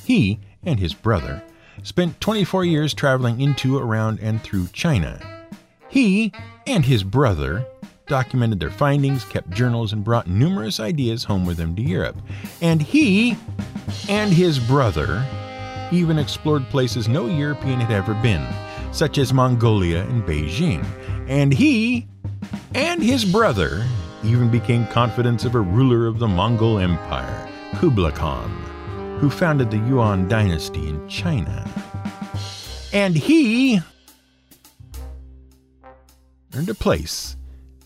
He 0.05 0.39
and 0.63 0.79
his 0.79 0.93
brother 0.93 1.43
spent 1.81 2.21
24 2.21 2.63
years 2.63 2.93
traveling 2.93 3.41
into, 3.41 3.77
around, 3.79 4.19
and 4.19 4.41
through 4.43 4.67
China. 4.67 5.19
He 5.89 6.31
and 6.67 6.85
his 6.85 7.03
brother 7.03 7.65
documented 8.05 8.59
their 8.59 8.69
findings, 8.69 9.25
kept 9.25 9.49
journals, 9.49 9.93
and 9.93 10.03
brought 10.03 10.27
numerous 10.27 10.79
ideas 10.79 11.23
home 11.23 11.43
with 11.43 11.57
them 11.57 11.75
to 11.75 11.81
Europe. 11.81 12.17
And 12.61 12.83
he 12.83 13.35
and 14.07 14.31
his 14.31 14.59
brother 14.59 15.25
even 15.91 16.19
explored 16.19 16.69
places 16.69 17.07
no 17.07 17.25
European 17.25 17.79
had 17.79 17.91
ever 17.91 18.13
been, 18.13 18.45
such 18.91 19.17
as 19.17 19.33
Mongolia 19.33 20.03
and 20.03 20.23
Beijing. 20.23 20.85
And 21.27 21.51
he 21.51 22.07
and 22.75 23.01
his 23.01 23.25
brother 23.25 23.83
even 24.23 24.51
became 24.51 24.85
confidants 24.87 25.45
of 25.45 25.55
a 25.55 25.59
ruler 25.59 26.05
of 26.05 26.19
the 26.19 26.27
Mongol 26.27 26.77
Empire, 26.77 27.49
Kublai 27.79 28.11
Khan, 28.11 28.64
who 29.25 29.31
founded 29.31 29.71
the 29.71 29.77
Yuan 29.77 30.27
dynasty 30.27 30.87
in 30.87 31.09
China. 31.09 31.67
And 32.93 33.15
he 33.15 33.79
earned 36.53 36.69
a 36.69 36.75
place 36.75 37.35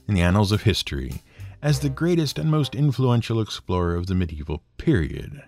in 0.05 0.15
the 0.15 0.21
annals 0.21 0.51
of 0.51 0.63
history 0.63 1.21
as 1.61 1.79
the 1.79 1.87
greatest 1.87 2.37
and 2.37 2.51
most 2.51 2.75
influential 2.75 3.39
explorer 3.39 3.95
of 3.95 4.07
the 4.07 4.15
medieval 4.15 4.63
period. 4.77 5.41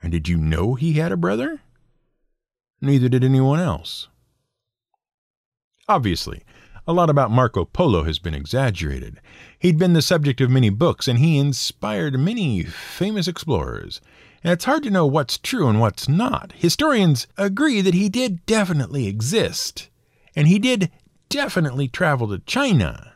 And 0.00 0.12
did 0.12 0.28
you 0.28 0.36
know 0.36 0.74
he 0.74 0.92
had 0.92 1.10
a 1.10 1.16
brother? 1.16 1.60
Neither 2.80 3.08
did 3.08 3.24
anyone 3.24 3.58
else. 3.58 4.06
Obviously, 5.88 6.44
a 6.86 6.92
lot 6.92 7.10
about 7.10 7.32
Marco 7.32 7.64
Polo 7.64 8.04
has 8.04 8.20
been 8.20 8.36
exaggerated. 8.36 9.20
He'd 9.58 9.80
been 9.80 9.94
the 9.94 10.00
subject 10.00 10.40
of 10.40 10.48
many 10.48 10.70
books, 10.70 11.08
and 11.08 11.18
he 11.18 11.38
inspired 11.38 12.20
many 12.20 12.62
famous 12.62 13.26
explorers. 13.26 14.00
And 14.44 14.52
it's 14.52 14.66
hard 14.66 14.82
to 14.82 14.90
know 14.90 15.06
what's 15.06 15.38
true 15.38 15.68
and 15.68 15.80
what's 15.80 16.06
not. 16.06 16.52
Historians 16.54 17.26
agree 17.38 17.80
that 17.80 17.94
he 17.94 18.10
did 18.10 18.44
definitely 18.44 19.06
exist, 19.06 19.88
and 20.36 20.46
he 20.46 20.58
did 20.58 20.90
definitely 21.30 21.88
travel 21.88 22.28
to 22.28 22.38
China. 22.40 23.14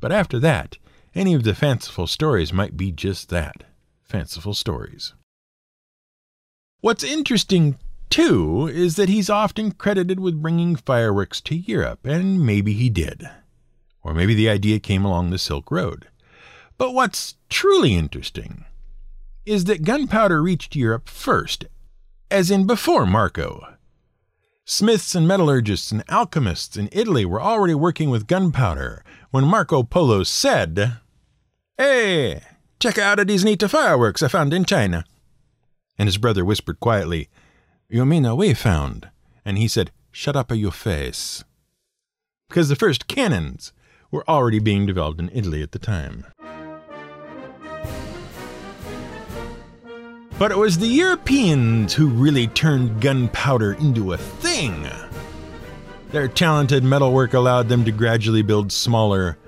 But 0.00 0.12
after 0.12 0.38
that, 0.40 0.78
any 1.14 1.34
of 1.34 1.44
the 1.44 1.54
fanciful 1.54 2.06
stories 2.06 2.54
might 2.54 2.76
be 2.76 2.90
just 2.90 3.28
that 3.28 3.64
fanciful 4.02 4.54
stories. 4.54 5.12
What's 6.80 7.04
interesting 7.04 7.78
too, 8.08 8.68
is 8.72 8.96
that 8.96 9.08
he's 9.08 9.28
often 9.28 9.72
credited 9.72 10.20
with 10.20 10.40
bringing 10.40 10.76
fireworks 10.76 11.40
to 11.42 11.54
Europe, 11.54 12.06
and 12.06 12.44
maybe 12.44 12.72
he 12.72 12.88
did. 12.88 13.28
Or 14.02 14.14
maybe 14.14 14.34
the 14.34 14.48
idea 14.48 14.78
came 14.78 15.04
along 15.04 15.30
the 15.30 15.38
Silk 15.38 15.70
Road. 15.70 16.08
But 16.78 16.94
what's 16.94 17.34
truly 17.50 17.94
interesting 17.94 18.64
is 19.46 19.64
that 19.64 19.84
gunpowder 19.84 20.42
reached 20.42 20.76
Europe 20.76 21.08
first, 21.08 21.64
as 22.30 22.50
in 22.50 22.66
before 22.66 23.06
Marco. 23.06 23.76
Smiths 24.64 25.14
and 25.14 25.28
metallurgists 25.28 25.92
and 25.92 26.02
alchemists 26.08 26.76
in 26.76 26.88
Italy 26.90 27.24
were 27.24 27.40
already 27.40 27.74
working 27.74 28.10
with 28.10 28.26
gunpowder 28.26 29.04
when 29.30 29.44
Marco 29.44 29.84
Polo 29.84 30.24
said, 30.24 30.98
Hey, 31.78 32.42
check 32.80 32.98
out 32.98 33.24
these 33.26 33.44
neat 33.44 33.62
fireworks 33.62 34.24
I 34.24 34.28
found 34.28 34.52
in 34.52 34.64
China. 34.64 35.04
And 35.96 36.08
his 36.08 36.18
brother 36.18 36.44
whispered 36.44 36.80
quietly, 36.80 37.28
you 37.88 38.04
mean 38.04 38.36
we 38.36 38.54
found? 38.54 39.08
And 39.44 39.56
he 39.56 39.68
said, 39.68 39.92
Shut 40.10 40.34
up 40.34 40.50
your 40.50 40.72
face. 40.72 41.44
Because 42.48 42.68
the 42.68 42.74
first 42.74 43.06
cannons 43.06 43.72
were 44.10 44.28
already 44.28 44.58
being 44.58 44.86
developed 44.86 45.20
in 45.20 45.30
Italy 45.32 45.62
at 45.62 45.70
the 45.70 45.78
time. 45.78 46.26
But 50.38 50.50
it 50.50 50.58
was 50.58 50.78
the 50.78 50.86
Europeans 50.86 51.94
who 51.94 52.08
really 52.08 52.46
turned 52.46 53.00
gunpowder 53.00 53.74
into 53.74 54.12
a 54.12 54.18
thing. 54.18 54.86
Their 56.10 56.28
talented 56.28 56.84
metalwork 56.84 57.34
allowed 57.34 57.68
them 57.68 57.84
to 57.84 57.92
gradually 57.92 58.42
build 58.42 58.70
smaller, 58.70 59.38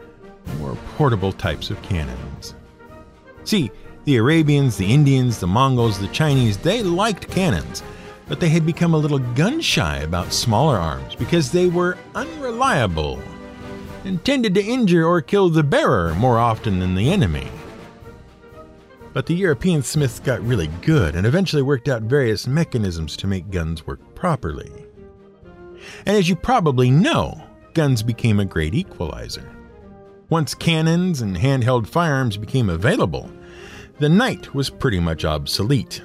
more 0.58 0.76
portable 0.96 1.32
types 1.32 1.70
of 1.70 1.80
cannons. 1.82 2.54
See, 3.44 3.70
the 4.04 4.16
Arabians, 4.16 4.76
the 4.76 4.92
Indians, 4.92 5.38
the 5.38 5.46
Mongols, 5.46 5.98
the 5.98 6.08
Chinese, 6.08 6.56
they 6.56 6.82
liked 6.82 7.30
cannons 7.30 7.82
but 8.28 8.40
they 8.40 8.48
had 8.50 8.66
become 8.66 8.94
a 8.94 8.98
little 8.98 9.18
gun 9.18 9.60
shy 9.60 9.98
about 9.98 10.32
smaller 10.32 10.76
arms 10.76 11.14
because 11.14 11.50
they 11.50 11.66
were 11.66 11.96
unreliable 12.14 13.20
and 14.04 14.22
tended 14.24 14.54
to 14.54 14.62
injure 14.62 15.06
or 15.06 15.20
kill 15.20 15.48
the 15.48 15.62
bearer 15.62 16.14
more 16.14 16.38
often 16.38 16.78
than 16.78 16.94
the 16.94 17.10
enemy. 17.10 17.48
But 19.12 19.26
the 19.26 19.34
European 19.34 19.82
smiths 19.82 20.20
got 20.20 20.42
really 20.42 20.68
good 20.82 21.16
and 21.16 21.26
eventually 21.26 21.62
worked 21.62 21.88
out 21.88 22.02
various 22.02 22.46
mechanisms 22.46 23.16
to 23.16 23.26
make 23.26 23.50
guns 23.50 23.86
work 23.86 24.00
properly. 24.14 24.70
And 26.06 26.16
as 26.16 26.28
you 26.28 26.36
probably 26.36 26.90
know, 26.90 27.42
guns 27.74 28.02
became 28.02 28.40
a 28.40 28.44
great 28.44 28.74
equalizer. 28.74 29.50
Once 30.30 30.54
cannons 30.54 31.22
and 31.22 31.36
handheld 31.36 31.86
firearms 31.86 32.36
became 32.36 32.68
available, 32.68 33.30
the 33.98 34.08
knight 34.08 34.54
was 34.54 34.68
pretty 34.68 35.00
much 35.00 35.24
obsolete. 35.24 36.02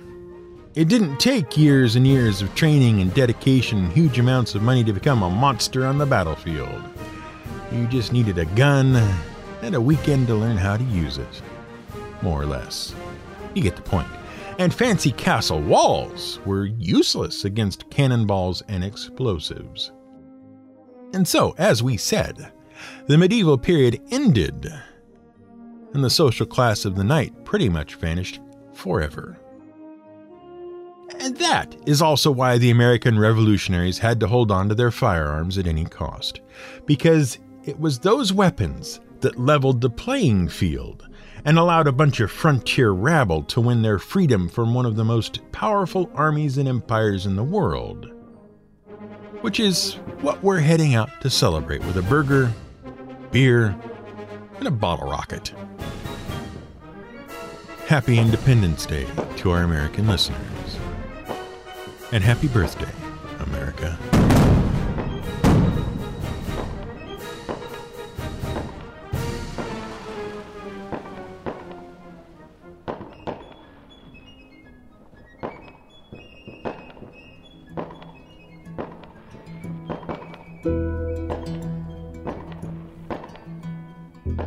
It 0.76 0.88
didn't 0.88 1.18
take 1.18 1.58
years 1.58 1.96
and 1.96 2.08
years 2.08 2.42
of 2.42 2.56
training 2.56 3.02
and 3.02 3.14
dedication 3.14 3.80
and 3.86 3.94
huge 3.94 4.18
amounts 4.18 4.56
of 4.56 4.64
money 4.64 4.84
to 4.86 4.94
become 4.94 5.22
a 5.22 5.30
monster 5.30 5.86
on 5.86 5.98
the 5.98 6.06
battlefield. 6.06 6.82
You 7.72 7.86
just 7.88 8.14
needed 8.14 8.38
a 8.38 8.46
gun 8.46 8.96
and 9.62 9.76
a 9.76 9.82
weekend 9.82 10.28
to 10.28 10.36
learn 10.36 10.58
how 10.58 10.78
to 10.78 10.84
use 10.86 11.18
it. 11.18 11.42
More 12.24 12.42
or 12.42 12.46
less. 12.46 12.96
You 13.54 13.62
get 13.62 13.76
the 13.76 13.82
point. 13.82 14.08
And 14.58 14.74
fancy 14.74 15.12
castle 15.12 15.60
walls 15.62 16.40
were 16.46 16.66
useless 16.66 17.44
against 17.44 17.90
cannonballs 17.90 18.64
and 18.70 18.82
explosives. 18.82 19.92
And 21.14 21.28
so, 21.28 21.54
as 21.58 21.84
we 21.84 21.98
said, 21.98 22.54
the 23.08 23.18
medieval 23.18 23.58
period 23.58 24.02
ended, 24.10 24.72
and 25.94 26.04
the 26.04 26.10
social 26.10 26.46
class 26.46 26.86
of 26.86 26.96
the 26.96 27.04
knight 27.04 27.44
pretty 27.44 27.68
much 27.68 27.96
vanished 27.96 28.40
forever. 28.72 29.38
And 31.20 31.36
that 31.38 31.76
is 31.86 32.02
also 32.02 32.32
why 32.32 32.58
the 32.58 32.72
American 32.72 33.20
revolutionaries 33.20 33.98
had 34.00 34.20
to 34.22 34.28
hold 34.28 34.50
on 34.50 34.70
to 34.70 34.76
their 34.76 34.92
firearms 34.92 35.58
at 35.58 35.68
any 35.68 35.84
cost, 35.84 36.40
because 36.86 37.38
it 37.66 37.78
was 37.78 38.00
those 38.00 38.32
weapons 38.32 39.02
that 39.20 39.38
leveled 39.38 39.82
the 39.82 39.90
playing 39.90 40.48
field 40.48 41.10
and 41.46 41.58
allowed 41.58 41.88
a 41.88 41.92
bunch 41.92 42.20
of 42.20 42.32
frontier 42.32 42.92
rabble 42.92 43.44
to 43.44 43.62
win 43.62 43.82
their 43.82 44.00
freedom 44.00 44.48
from 44.48 44.74
one 44.74 44.86
of 44.86 44.96
the 44.96 45.04
most 45.04 45.40
powerful 45.52 46.10
armies 46.16 46.58
and 46.58 46.68
empires 46.68 47.26
in 47.26 47.36
the 47.36 47.44
world. 47.44 48.10
Which 49.42 49.60
is 49.60 49.96
what 50.22 50.42
we're 50.42 50.60
heading 50.60 50.96
out 50.96 51.10
to 51.22 51.30
celebrate 51.30 51.84
with 51.84 51.98
a 51.98 52.02
burger, 52.04 52.52
beer, 53.32 53.76
and 54.58 54.68
a 54.68 54.72
bottle 54.72 55.10
rocket. 55.10 55.54
Happy 57.88 58.18
Independence 58.18 58.86
Day 58.86 59.06
to 59.38 59.52
our 59.52 59.64
American 59.64 60.08
listeners. 60.08 60.40
And 62.14 62.24
happy 62.24 62.48
birthday, 62.48 62.90
America. 63.40 64.23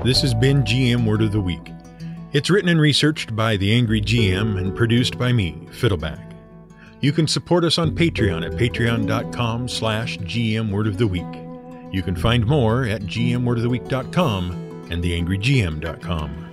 This 0.06 0.22
has 0.22 0.34
been 0.34 0.62
GM 0.62 1.04
Word 1.04 1.20
of 1.20 1.32
the 1.32 1.40
Week. 1.40 1.72
It's 2.32 2.48
written 2.48 2.68
and 2.68 2.80
researched 2.80 3.34
by 3.34 3.56
The 3.56 3.72
Angry 3.72 4.00
GM 4.00 4.56
and 4.56 4.72
produced 4.72 5.18
by 5.18 5.32
me, 5.32 5.66
Fiddleback. 5.72 6.32
You 7.00 7.10
can 7.10 7.26
support 7.26 7.64
us 7.64 7.76
on 7.76 7.90
Patreon 7.90 8.46
at 8.46 8.52
patreon.com 8.52 9.66
slash 9.66 10.16
gmwordoftheweek. 10.18 11.92
You 11.92 12.02
can 12.04 12.14
find 12.14 12.46
more 12.46 12.84
at 12.84 13.02
gmwordoftheweek.com 13.02 14.86
and 14.92 15.02
theangrygm.com. 15.02 16.45